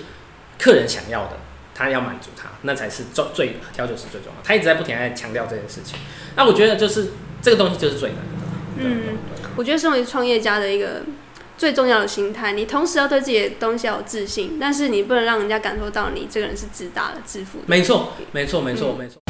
[0.59, 1.37] 客人想要的。
[1.79, 4.43] 他要满足他，那才是最最调酒师最重要。
[4.43, 5.97] 他一直在不停在强调这件事情。
[6.35, 8.25] 那我觉得就是这个东西就是最难的。
[8.79, 9.17] 嗯，
[9.55, 11.03] 我觉得身为创业家的一个
[11.57, 17.64] 最重要的心态，你同时要对自己的东西要有自信，但是你不能让人家感受到你这个人是自大的、自负的。
[17.69, 19.23] 没错，没错，没错，没错。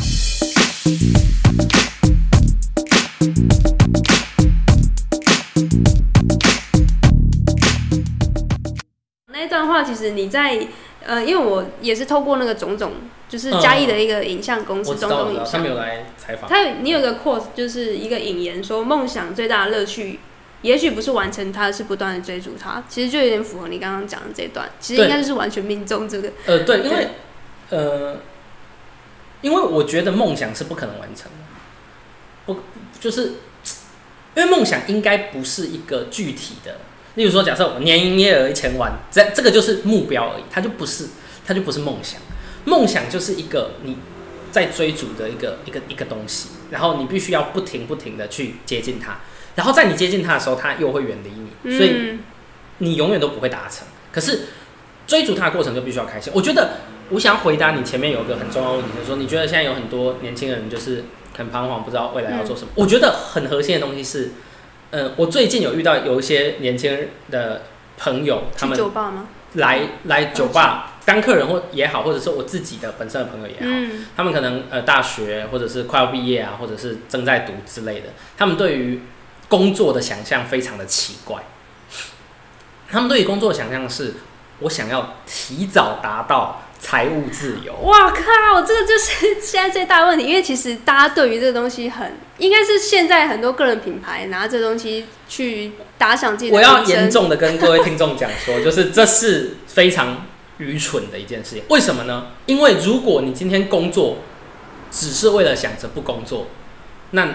[9.30, 10.66] 那一段话，其实你在。
[11.08, 12.92] 呃，因为我也是透过那个种种，
[13.30, 16.50] 就是嘉义的一个影像公司，种种影像，他有来采访。
[16.50, 20.20] 他你有一个 quote，就是一个引言，说梦想最大的乐趣，
[20.60, 22.84] 也许不是完成它，是不断的追逐它。
[22.90, 26.30] 其实就有点符合你刚刚讲的这段，其实应该就是完全命中这个。
[26.44, 27.08] 呃，对，因为
[27.70, 28.16] 呃，
[29.40, 31.38] 因为我觉得梦想是不可能完成的，
[32.44, 32.60] 不
[33.00, 33.22] 就是
[34.34, 36.76] 因为梦想应该不是一个具体的。
[37.18, 41.09] 例如说，假设我年营业额一千万，这这个就是目标而已，它就不是，
[41.44, 42.20] 它就不是梦想。
[42.64, 43.96] 梦想就是一个你
[44.52, 49.18] 在追逐的一个一个一个东西，然后你必须要不停不停的去接近它，
[49.57, 51.31] 然后在你接近它的时候，它又会远离
[51.64, 52.20] 你，所以
[52.78, 53.85] 你永远都不会达成。
[54.12, 54.42] 可是
[55.04, 56.33] 追逐它的过程就必须要开心。
[56.37, 56.74] 我觉得
[57.11, 61.02] 我想要回答你前面有一个很重要的问题，就是说你觉得现在有很多年轻人就是
[61.37, 62.68] 很彷徨，不知道未来要做什么。
[62.76, 64.31] 我觉得很核心的东西是。
[64.90, 67.62] 嗯，我最近有遇到有一些年轻人的
[67.96, 69.29] 朋友，他们酒吧吗？
[69.55, 79.03] 来来酒吧当客人或也好，或者是我自己的本身的朋友也好，他们可能呃大学或者是快要毕业啊，或者是正在读之类的，他们对于
[79.48, 81.42] 工作的想象非常的奇怪。
[82.90, 84.14] 他们对于工作的想象是，
[84.61, 86.62] 我想要提早达到。
[86.80, 88.62] 财务自由，哇靠！
[88.62, 96.56] 这个就是 现在最大的问题，因为其实大家对于这个东西很，应该是现在很多个人品牌拿这东西去打响自己的。
[96.56, 100.26] 我要严重的跟各位听众讲说，就是这是非常
[100.58, 101.64] 愚蠢的一件事情。
[101.68, 102.28] 为什么呢？
[102.46, 104.18] 因为如果你今天工作
[104.90, 106.46] 只是为了想着不工作，
[107.10, 107.28] 那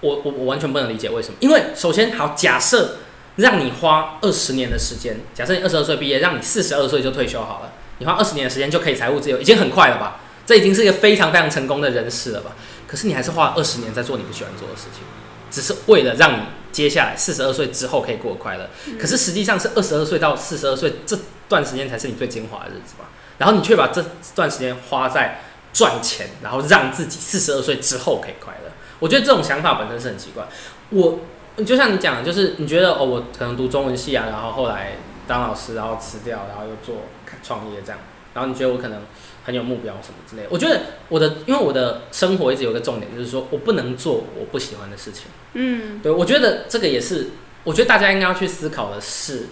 [0.00, 1.34] 我我我完全不能理解为什么。
[1.40, 2.98] 因为首先，好假设
[3.36, 7.72] 让你花二十年的时间，假设你二十二岁毕业，让你四十二岁就退休好了。
[8.00, 10.20] 你花二十年的时间就可以财务自由，已经很快了吧？
[10.46, 12.56] 这已经是一个非常非常成功的人士了吧？
[12.88, 15.04] 可是你还是花二十年在做你不喜欢做的事情，
[15.48, 18.68] 只是为了让你接下来四十二岁之后可以过快乐。
[18.98, 21.16] 可是实际上是二十二岁到四十二岁这
[21.48, 23.10] 段时间才是你最精华的日子吧？
[23.38, 28.72] 然后你却把这段时间花在赚钱，然后让自己四十二岁之后可以快乐。
[28.98, 30.48] 我觉得这种想法本身是很奇怪。
[30.88, 31.20] 我
[31.64, 34.94] 就像你讲的，就是你觉得哦，我可能读中文系啊，然后后来。
[35.28, 37.02] 当老师，然后辞掉，然后又做
[37.42, 37.98] 创业这样，
[38.34, 39.02] 然后你觉得我可能
[39.44, 40.46] 很有目标什么之类？
[40.50, 45.24] 我觉得我的，因为我的生活一直有个重点，就是说我不能做我不喜欢的事情。
[45.54, 47.30] 嗯，对，我觉得这个也是，
[47.64, 49.46] 我觉得大家应该要去思考的是，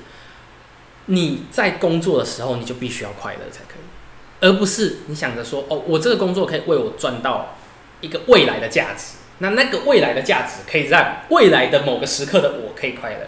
[1.07, 7.57] 你在工作的时候你就必须要快乐才可以，而不是你想着说哦，我这个工作可以为我赚到
[8.01, 13.27] 一个未来的价值，那那个未来的价值可以让未来的某个时刻的我可以快乐。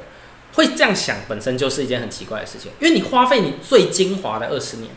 [0.52, 4.90] 会这样想本身就是一件很奇怪的事情，因为你花费你最精华的二十年，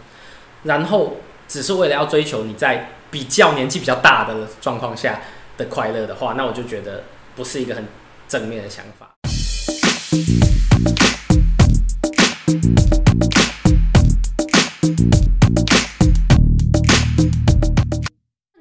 [0.63, 5.21] 然后只是为了要追求你在比较年纪比较大的状况下
[5.57, 7.03] 的快乐的话，那我就觉得
[7.35, 7.85] 不是一个很
[8.27, 9.11] 正面的想法。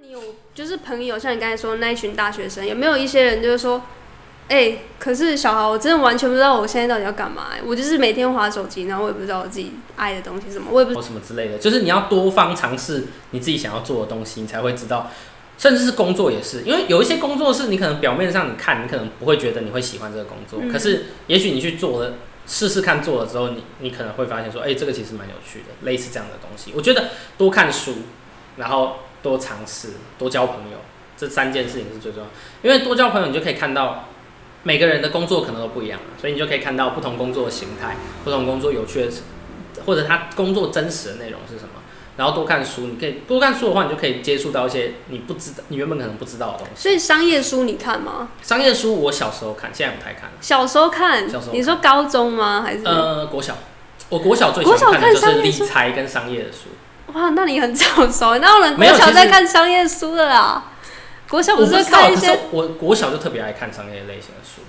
[0.03, 0.21] 你有
[0.55, 3.83] 就是朋友，像你刚才说那一群大学生，有没有一些人就是说，
[4.53, 15.11] 哎、可是小豪，我真的完全不知道我现在到底要干嘛、我就是每天划手机，然后我也不知道我自己爱的东西是什么，我也不或什么之类的，就是你要多方尝试你自己想要做的东西，你才会知道。
[15.59, 22.15] 甚至是工作也是，因为有一些工作是你可能表面上你看，你可能不会觉得你会喜欢这个工作，嗯可是也许你去做了，
[22.49, 26.73] 试试看做了之后，你你可能会发现说，哎、这个其实蛮有趣的，类似这样的东西。
[26.75, 27.95] 我觉得多看书，
[28.57, 30.79] 然后多尝试，多交朋友，
[31.17, 32.29] 这三件事情是最重要。
[32.63, 34.09] 因为多交朋友，你就可以看到
[34.65, 39.23] 每个人的工作可能都不一样，所以你就可以看到不同工作的形态，不同工作有趣的事，
[39.87, 41.71] 或者他工作真实的内容是什么。
[42.15, 46.83] 然后多看书，你可以多看书的话，你就可以接触到一些你不知道、你原本可能不知道的东西。
[46.83, 48.29] 所以商业书你看吗？
[48.43, 50.33] 商业书我小时候看，现在不太看了。
[50.41, 52.63] 小时候看，小时候你说高中吗？
[52.63, 52.85] 还是？
[52.85, 53.57] 呃，国小，
[54.11, 56.69] 我国小最喜欢看的就是理财跟商业的书。
[57.15, 60.65] 哇，那你很早熟，哪有人没有其实国小在看商业书的啦？
[61.33, 62.41] 国小不是会我是看一些？
[62.51, 64.61] 我国小就特别爱看商业类型的书。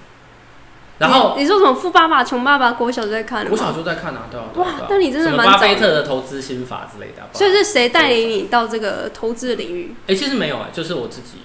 [0.98, 7.28] 然后你你说什么富爸爸穷爸爸，国小就在看国小就在看啊，对啊，哇对啊那你真的蛮巴菲特的投资心法之类的啊。
[7.34, 9.94] 所以是谁带领你到这个投资的领域？
[10.08, 11.40] 哎、其实没有啊，就是我自己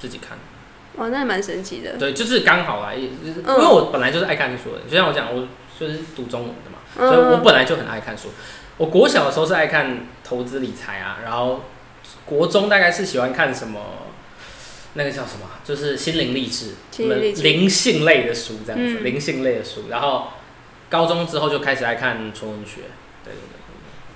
[0.00, 0.36] 自己看。
[0.96, 1.92] 哇，那也蛮神奇的。
[1.96, 5.46] 对，就是刚好啊，也就是因嗯为我本来就是爱看书的，就像我讲，我
[5.78, 8.30] 就是读中文的嘛，嗯所以我本来就很爱看书。
[8.78, 11.60] 我国小的时候是爱看投资理财啊，然后
[12.24, 13.80] 国中大概是喜欢看什么，
[14.94, 19.84] 那个叫什么，就是心灵励志、灵灵性类的书这样子，嗯灵性类的书。
[19.90, 20.28] 然后
[20.88, 22.82] 高中之后就开始爱看纯文学，
[23.24, 23.58] 对对对。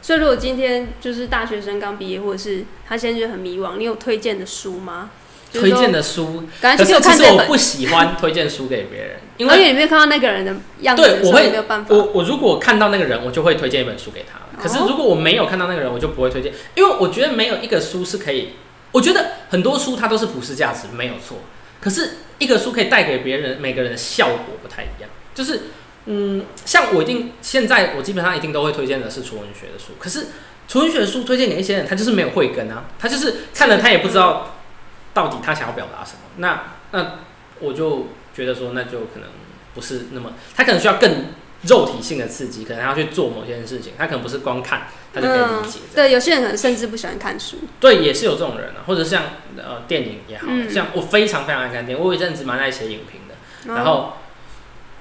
[0.01, 5.11] 所以如果今天就是大学生刚毕业，或者是他现在就很迷惘，你有推荐的书吗？
[5.53, 11.95] 推荐的书，赶快去给可是我看这本，其实我不喜欢推荐书给别人，因而为且你没有看到那个人的样子的，对我会没有办法。
[11.95, 14.39] 我我如果看到那个人，我就会推荐一本书给他。
[14.63, 18.51] 可是哦如果我没有看到那个人，我就不会推荐，因为我觉得没有一个书是可以，
[18.93, 21.39] 我觉得很多书它都是普世价值，没有错。
[21.81, 25.61] 可是一个书可以带给别人每个人的效果不太一样，就是
[26.07, 30.29] 嗯，像我一定现在我基本上一定都会推荐的是纯文学的书，可是
[30.67, 34.57] 纯文学的书推荐给一些人，他就是没有慧根啊，他就是看了他也不知道
[35.15, 36.63] 到底他想要表达什么，那
[36.93, 37.19] 那
[37.61, 39.29] 我就觉得说那就可能
[39.75, 41.27] 不是那么，他可能需要更
[41.63, 45.79] 肉体性的刺激，可能他要去做某些事情，他可能不是光看他就可以理解。
[45.83, 47.57] 嗯对，有些人可能甚至不喜欢看书。
[47.81, 49.25] 对，也是有这种人啊，或者像
[49.57, 54.13] 呃电影也好，嗯像我非常非常爱看电影，我有一阵子蛮爱写影评的，然哦后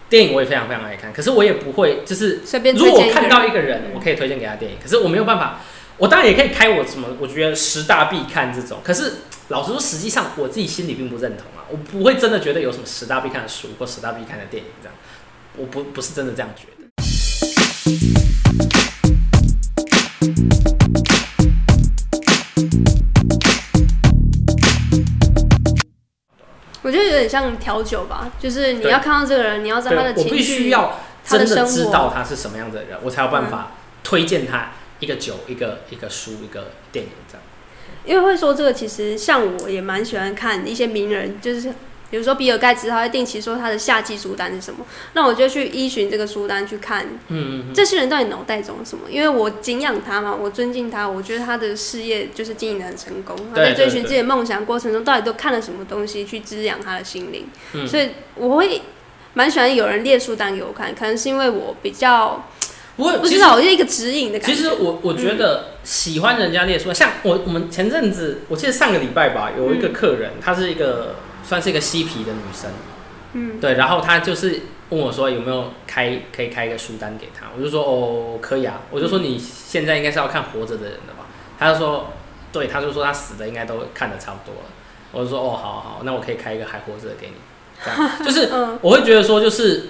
[0.10, 5.62] 电影我也非常非常爱看，可是我也不会就是随便如果我看到一个人，嗯我可以推荐给他电影，可是我没有办法，
[5.98, 9.14] 我当然也可以开我什么，我觉得十大必看这种，可是
[9.50, 14.96] 老实说，实际上我自己心里并不认同啊，我不会真的觉得有什么十大必看的书或十大必看的电影这样，
[15.58, 16.74] 我不不是真的这样觉得。
[26.84, 33.72] 我觉得有点像调酒吧，就是你要看到这个人，你要知道他的对，我必情绪，须要真的知道他是什么样的人，我才有办法
[34.04, 37.42] 推荐他一个酒、一个一个书、一个电影这样。
[38.06, 41.74] 因为会说这个，其实像我也蛮喜欢看一些名人，就是
[42.10, 49.10] 比如说比尔盖茨，他会定期说他的夏季书单是什么，那我就去依循这个书单去看嗯嗯嗯，这些人到底脑袋中什么？
[49.10, 53.36] 因为我敬仰他嘛，我尊敬他，我觉得他的事业就是经营的很成功。
[53.50, 57.48] 他对对在追寻自己的梦想过程中，到底都看了什么东西去滋养他的心灵？
[57.74, 58.82] 嗯所以我会
[59.34, 62.48] 蛮喜欢有人列书单给我看，可能是因为我比较
[62.96, 64.56] 不会，不知道，我就一个指引的感觉。
[64.56, 71.18] 其实我我觉得喜欢人家列书，像我我们前阵子，我记得上个礼拜吧，有一个客人，他是一个
[71.48, 72.70] 算是一个嬉皮的女生，
[73.34, 81.26] 嗯，对，然后她就是问我说有没有开可以开一个书单给她，我就说哦可以啊，我就说你现在应该是要看活着的人了吧，
[81.58, 82.12] 她就说
[82.52, 84.70] 对，她就说她死的应该都看的差不多了，
[85.14, 87.34] 我就说哦好好好，那我可以开一个还活着的给你，
[87.84, 88.12] 这样。
[88.24, 88.78] 就是嗯。
[88.82, 89.90] 我会觉得说，就是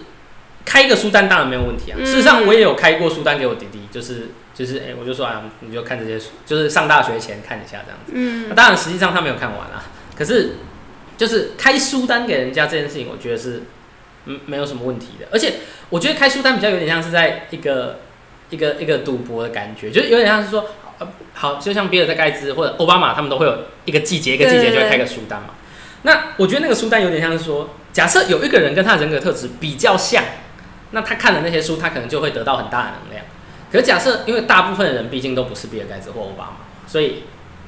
[0.66, 1.97] 开一个书单当然没有问题啊。
[1.99, 2.05] 嗯。
[2.05, 8.12] 事实上，我也有开过书单给我弟弟，就是就是哎、我就说啊，你就看这些书，就是上大学前看一下这样子。
[8.14, 8.45] 嗯。
[8.49, 9.84] 那当然，实际上他没有看完啊。
[10.18, 10.53] 可是，
[11.18, 13.63] 就是开书单给人家这件事情，我觉得是
[14.26, 15.28] 嗯没有什么问题的。
[15.32, 15.55] 而且，
[15.89, 17.99] 我觉得开书单比较有点像是在一个
[18.49, 20.68] 一个一个赌博的感觉，就是有点像是说，
[20.99, 25.49] 呃好，就像比尔盖茨或者奥巴马他们都会有一个季节一个季节就会开个书单嘛。
[26.03, 30.24] 那我觉得那个书单有点像是说，假设有一个人跟他的人格特质比较像，
[30.91, 33.26] 那他看的那些书，他可能就会得到很大的能量。
[33.72, 36.57] 可是假设，因为大部分的人毕竟都不是比尔盖茨或奥巴马，
[36.88, 37.24] 所以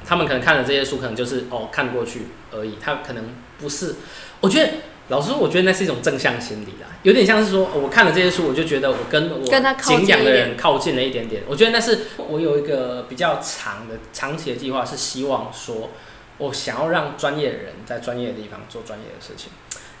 [0.06, 3.24] 他们可能看了这些书，可能就是哦看过去而已，他可能
[3.58, 3.96] 不是。
[4.40, 4.72] 我觉得
[5.08, 11.42] 老实说，我觉得那是一种正向心理啦，有点像是说，我看了这些书，我就觉得我跟我跟他靠近敬仰的人靠近了一点点。
[11.46, 15.90] 我觉得那是我有一个比较长的长期的计划，是希望说，
[16.38, 19.50] 我想要让专业的人在专业的地方做专业的事情，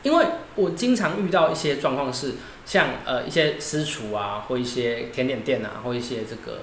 [0.02, 2.34] 因为我经常遇到一些状况是，
[2.64, 6.60] 像呃一些私厨啊，或一些甜点店啊，或一些这个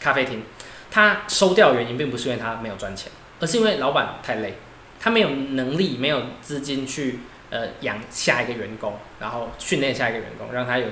[0.00, 0.44] 咖啡厅，
[0.94, 4.54] 他收掉原因并不是因为他没有赚钱，而是因为老板太累，
[5.00, 7.18] 他没有能力、没有资金去
[7.50, 10.86] 呃养下一个员工，然后训练下一个员工，让他有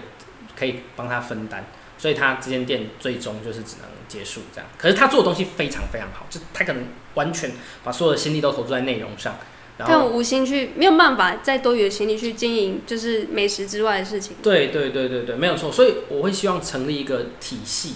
[0.59, 1.65] 可以帮他分担。
[1.97, 7.53] 所以他这间店最终就是只能结束这样，可是他做的东西非常非常好，就他可能完全
[7.85, 9.37] 把所有的心力都投注在内容上，
[9.79, 14.37] 然后但无心去没有办法再多余的心力去经营，就是美食之外的事情。
[14.43, 15.71] 对对对对对，没有错。
[15.71, 17.95] 所以我会希望成立一个体系，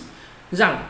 [0.51, 0.85] 让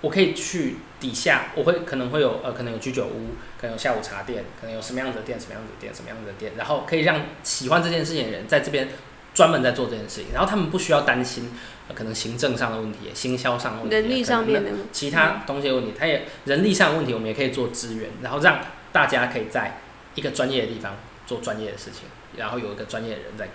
[0.00, 8.88] 我可以去底下，我会可能会有呃，可能有居酒屋，可能有下午茶店，可能有什么样子的店，什么样子的店，什么样子的店，然后可以让喜欢这件事情的人在这边
[9.34, 11.50] 专门在做这件事情，然后他们不需要担心。
[11.92, 18.60] 可能行政上的问题，行销上的问题，人力上面的其他东西的问题，他也人力上的问题，我们也可以做资源，然后让
[18.92, 19.80] 大家可以在
[20.14, 20.94] 一个专业的地方
[21.26, 22.02] 做专业的事情，
[22.36, 23.48] 然后有一个专业的人在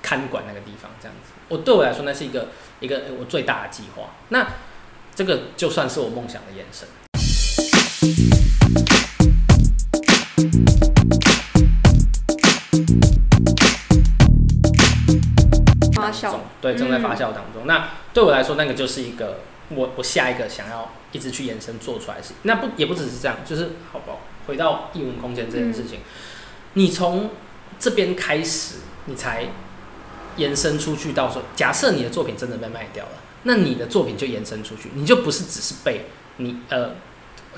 [0.00, 1.32] 看管那个地方，这样子。
[1.48, 2.48] 我对我来说，那是一个
[2.80, 4.04] 一个我最大的计划。
[4.30, 4.48] 那
[5.16, 6.86] 这个就算是我梦想的延伸。
[15.94, 17.66] 发酵对，正在发酵当中。
[17.66, 19.38] 那对我来说，那个就是一个
[19.70, 22.34] 我我下一个想要一直去延伸做出来的事。
[22.42, 24.20] 那不也不只是这样，就是好不好？
[24.46, 26.00] 回到异文空间这件事情，
[26.74, 27.30] 你从
[27.78, 28.74] 这边开始，
[29.06, 29.46] 你才
[30.36, 33.12] 延伸出去到说，假设你的作品真的被卖掉了，
[33.46, 36.90] 那你的作品就延伸出去，你就不是只是被你呃。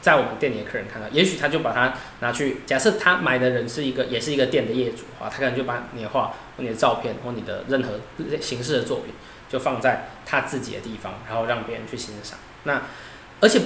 [0.01, 2.59] 在我们店里的客人看到，也许他就把它拿去。
[2.64, 7.95] 假设他买的人是一个，也是一个店的业主啊，他可能就把你的画、或你的照片或你的任何
[8.41, 9.12] 形式的作品，
[9.49, 12.39] 就放在他自己的地方，然后让别人去欣赏。
[12.62, 12.82] 那
[13.41, 13.61] 而且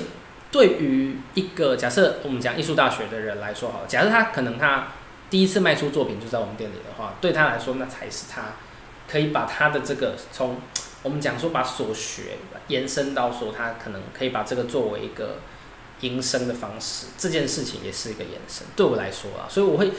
[0.50, 4.88] 对于一个假设我们讲艺术大学的人来说，哈，假设他可能他
[5.28, 8.54] 第一次卖出作品就在我们店里的话，对他来说，那才是他
[9.06, 10.62] 可以把他的这个从
[11.02, 12.38] 我们讲说把所学
[12.68, 15.38] 延伸到说他可能可以把这个作为一个。
[16.00, 19.92] 营生的方式，这件事情也是一个延伸，对我来说啊，所以我会，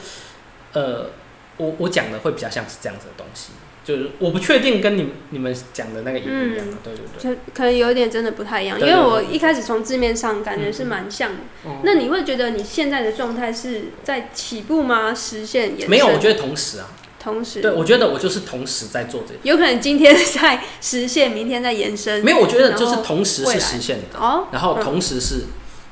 [0.74, 1.12] 呃，
[1.56, 3.54] 我我讲的会比较像是这样子的东西，
[3.86, 11.38] 就是我不确定跟你你们讲的那个一不一样，对对对，可能有一点真的不太一样，因为我一开始从字面上感觉是蛮像的，
[11.86, 15.16] 那你会觉得你现在的状态是在起步吗？
[15.16, 16.90] 实现延没有，我觉得同时啊，
[17.24, 25.46] 同时，对我觉得我就是同时在做这，有可能今天在实现，明天在延伸，没有，我觉得就是同时是实现的，哦，然后同时是。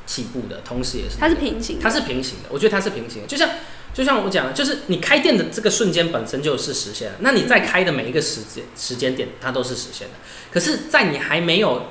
[0.04, 2.50] 起步的同时也是，它是平行，它是平行的。
[2.50, 3.50] 我觉得它是平行的，就像
[3.94, 7.18] 就像我讲的，就是你开店的这个瞬间本身就是实现了。
[7.20, 10.16] 那你在开的每一个时间时间点，它都是实现的。
[10.52, 11.84] 可是，在你还没有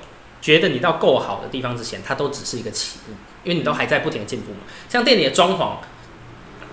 [0.42, 3.12] 觉得你到够好的地方之前，它都只是一个起步，
[3.44, 4.58] 因为你都还在不停的进步嘛。
[4.86, 5.76] 像店里的装潢、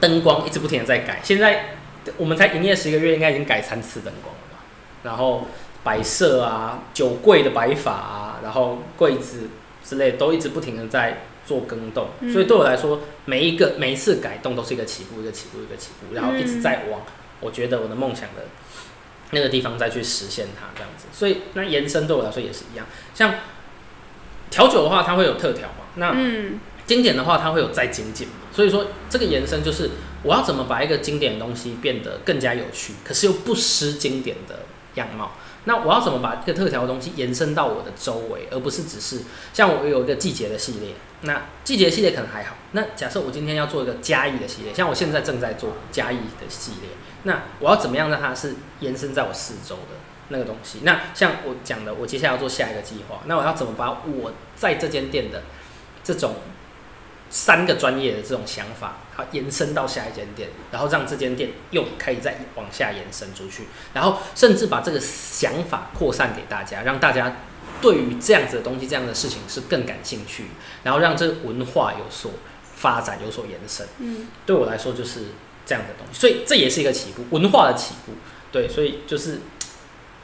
[0.01, 1.76] 灯光一直不停的在改，现在
[2.17, 4.63] 我们才营业十一个月，应该已经改三次灯光了吧？
[5.03, 5.47] 然后
[5.83, 9.49] 摆设啊，酒柜的摆法啊，然后柜子
[9.83, 11.23] 之类都一直不停的在。
[11.47, 17.03] 做更动，所以对我来说，每一个每一次改动都是一个起步，一个起步，一个起步，然后一直在往
[17.39, 18.47] 我觉得我的梦想的
[19.31, 21.05] 那个地方再去实现它，这样子。
[21.13, 22.85] 所以那延伸对我来说也是一样，
[23.15, 23.33] 像
[24.49, 26.13] 调酒的话，它会有特调嘛，那
[26.85, 28.33] 经典的话，它会有再精简嘛。
[28.51, 29.91] 所以说这个延伸就是
[30.23, 34.59] 我要怎么把一个经典的东西变得更加有趣，可是又不失经典的
[34.95, 35.33] 样貌。
[35.65, 39.19] 那我要怎么把这个特调的东西延伸到我的周围，而不是只是
[39.53, 40.91] 像我有一个季节的系列，
[41.21, 42.55] 那季节系列可能还好。
[42.71, 46.89] 那假设我今天要做一个嘉义的系列，像我现在正在做嘉义的系列，
[47.23, 49.97] 那我要怎么样让它是延伸在我四周的
[50.29, 50.79] 那个东西？
[50.83, 55.43] 那像我讲的，我接下来要做下一个计划，那我要怎么把我在这间店的
[56.03, 56.35] 这种。
[57.29, 63.63] 三个专业的这种想法，好延伸到下一间店，然后让这间店又可以再往下延伸出去，
[63.93, 67.37] 然后甚至把这个想法扩散给大家，让大家
[67.81, 70.45] 对于这样子的东西、这样的事情是更感兴趣，
[70.83, 72.31] 然后让这个文化有所
[72.75, 73.85] 发展、有所延伸。
[73.99, 75.25] 嗯，对我来说就是
[75.65, 78.13] 这样的东西，所以这也是一个起步，文化的起步。
[78.51, 79.39] 对，所以就是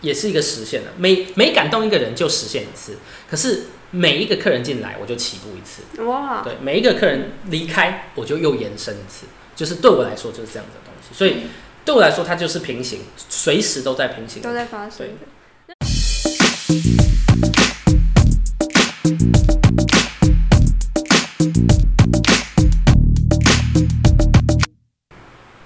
[0.01, 2.97] 也是一个实现了，每每感动一个人就实现一次，
[3.29, 3.65] 可是。
[3.95, 5.83] 每一个客人进来，我就起步一次。
[6.01, 6.41] 哇！
[6.41, 9.27] 对，每一个客人离开，我就又延伸一次。
[9.55, 11.15] 就是对我来说，就是这样的东西。
[11.15, 11.43] 所以
[11.85, 15.07] 对我来说，它就是平行，随时都在平行，都在发生。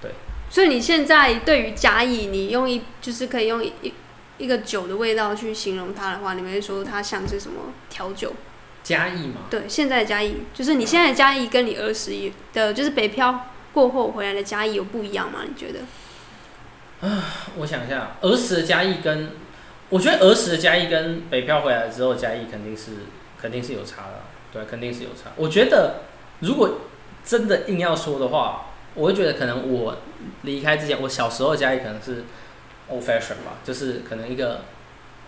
[0.02, 0.10] 对。
[0.50, 3.72] 所以你现在对于甲乙，你用一就是可以用一。
[4.38, 8.32] 一个酒的味道去形容它的话，你会说它像是什么调酒？
[8.84, 12.12] 嘉义嘛，对，现在的嘉义，就是你现在的嘉义跟你儿时
[12.54, 15.40] 的，就是北漂过后回来的嘉义有不一样吗？
[15.46, 15.80] 你觉得？
[17.06, 17.24] 啊
[17.58, 19.32] 我想一下，儿时的嘉义跟
[19.90, 22.92] 我觉得儿时的嘉义跟北漂回来之后的嘉义肯定是
[23.38, 24.22] 肯定是有差的，
[24.52, 25.32] 对，肯定是有差。
[25.36, 26.04] 我觉得
[26.40, 26.78] 如果
[27.22, 29.98] 真的硬要说的话，我会觉得可能我
[30.42, 32.24] 离开之前，我小时候的嘉义可能是
[32.90, 34.62] old fashion 吧，就是可能一个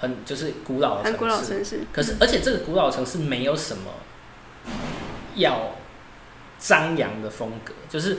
[0.00, 1.80] 很就是古老的很古老城市。
[1.92, 3.92] 可是而且这个古老城市没有什么
[5.34, 5.76] 要
[6.58, 8.18] 张扬的风格，就是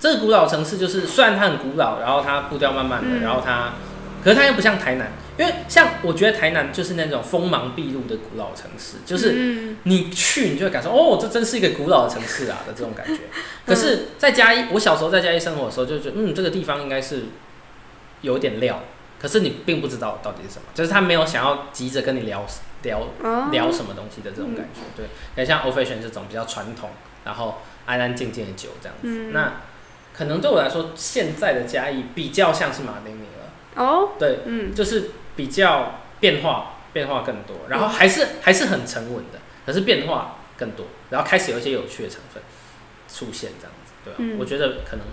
[0.00, 3.74] 这个古老城市，就是虽然它很古老，然后它步调慢慢的，嗯然后它，
[4.22, 13.20] 可是它又不像台南，因为像我觉得台南就是那种锋芒毕露的古老城市，就是嗯你去你就会感受哦，这真是一个古老的城市啊的这种感觉。
[13.66, 17.24] 可是，在嘉义，我小时候在嘉义生活的时候，就觉得嗯，这个地方应该是
[18.22, 18.82] 有点料，
[19.20, 22.44] 可是你并不知道到底是什么，就是他没有想要急着跟你聊
[22.82, 23.48] 聊哦。
[23.50, 25.06] 聊什么东西的这种感觉，对，
[25.36, 26.90] 很像 fashion 这种比较传统，
[27.24, 29.08] 然后安安静静的酒这样子。
[29.08, 29.32] 嗯。
[29.32, 29.60] 那
[30.12, 34.74] 可能对我来说，现在的嘉义比较像是马丁尼了，哦，对，嗯。
[34.74, 42.42] 就是比较变化变化更多，然后还是还是很沉稳的，可是变化更多，然后开始有一些有趣的成分
[43.08, 45.04] 出现这样子，对我觉得可能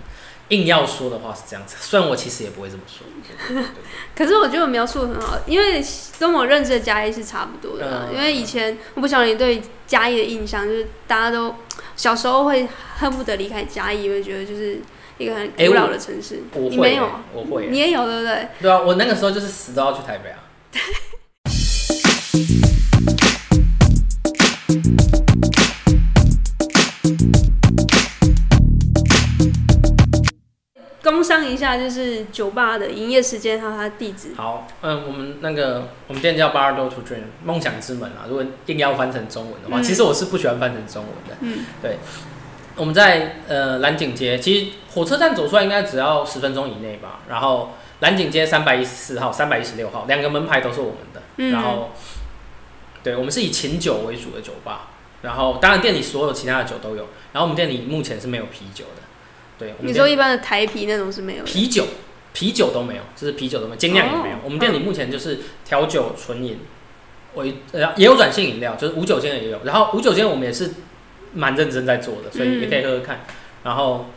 [0.48, 3.06] 硬要说的话是这样子，虽然我其实也不会这么说，
[4.14, 5.82] 可是我觉得我描述的很好，因为
[6.18, 11.54] 跟我认识的嘉义是差不多的因为以前我不晓得你对嘉义的印象，就是大家都
[11.96, 12.68] 小时候会
[12.98, 14.78] 恨不得离开嘉义，会觉得就是
[15.18, 16.42] 一个很哎古老的城市。
[16.54, 17.08] 你没有？
[17.32, 18.48] 我会欸你也有对不对？
[18.60, 20.38] 对啊，我那个时候就是死都要去台北啊。
[31.04, 34.30] 工商一下，就是酒吧的营业时间还有它的地址。
[34.36, 38.24] 好，嗯，我们那个我们店叫 Bar Door to Dream 梦想之门啊。
[38.28, 41.36] 如果硬要翻成中文的话，嗯其实我是不喜欢翻成中文的。
[41.40, 41.98] 嗯，对，
[42.76, 47.20] 我们在呃蓝景街，其实火车站走出来应该只要十分钟以内吧。
[47.28, 51.22] 然后蓝景街三百一十四号、三百一十六号两个门牌都是我们的。
[51.36, 51.90] 嗯然后，
[53.02, 54.88] 对我们是以琴酒为主的酒吧。
[55.22, 57.08] 然后当然店里所有其他的酒都有。
[57.32, 59.02] 然后我们店里目前是没有啤酒的。
[59.58, 61.50] 对，你店说一般的台啤那种是没有的。
[61.50, 61.86] 啤酒，
[62.32, 64.36] 啤酒都没有，就是啤酒都没有，精酿也没有。
[64.36, 66.60] 哦我们店里目前就是调酒、纯饮
[67.34, 69.60] 为呃也有软性饮料，就是无酒精的也有。
[69.64, 70.70] 然后无酒精我们也是
[71.32, 73.24] 蛮认真在做的，所以也可以喝喝看。
[73.62, 74.10] 然后，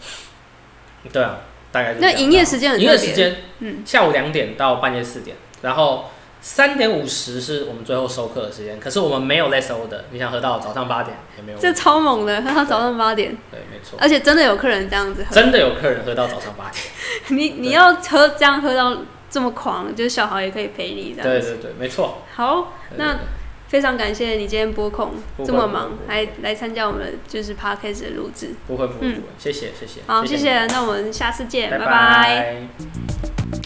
[1.13, 1.39] 对啊，
[1.71, 6.11] 大概是这样那营业时间很营特别业时间嗯，下午两点到半夜四点，然后
[6.49, 8.79] 三点五十是我们最后收课的时间。
[8.79, 11.57] 可是我们没有 less order，你想喝到早上八点也没有。
[11.59, 15.35] 这超猛的，喝到早上八点，对，没错，而且真的有客人这样子喝。
[15.35, 16.81] 真的有客人喝到早上八点。
[17.37, 18.95] 你你要喝这样喝到
[19.29, 21.49] 这么狂，就是小孩也可以陪你这样子。
[21.51, 22.23] 对对对，没错。
[22.33, 23.19] 好，那
[23.67, 28.51] 非常感谢你今天拨空不会这么忙来来参加我们的就是 podcast 的录制。
[28.65, 29.99] 不会不会谢谢谢谢。
[30.07, 33.56] 好，谢你谢，那我们下次见，拜拜拜。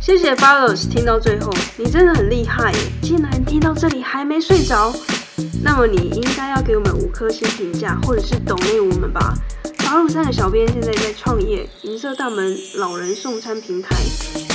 [0.00, 2.72] 谢谢 Follows 听到最后，你真的很厉害，
[3.02, 4.94] 竟然听到这里还没睡着。
[5.62, 9.34] 那么你应该要给我们五颗星评价，或者是抖内我们吧。
[9.84, 13.94] 八路三的小编现在在创业银色大门老人送餐平台，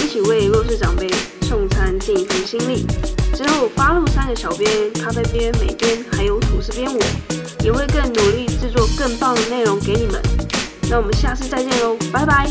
[0.04, 1.08] 一起为弱势长辈
[1.42, 2.84] 送餐尽一份心力。
[3.36, 7.00] 之后八路三的小编、咖啡边、美边还有吐司边我，
[7.64, 10.20] 也会更努力制作更棒的内容给你们。
[10.90, 12.50] 那我们下次再见喽，拜拜。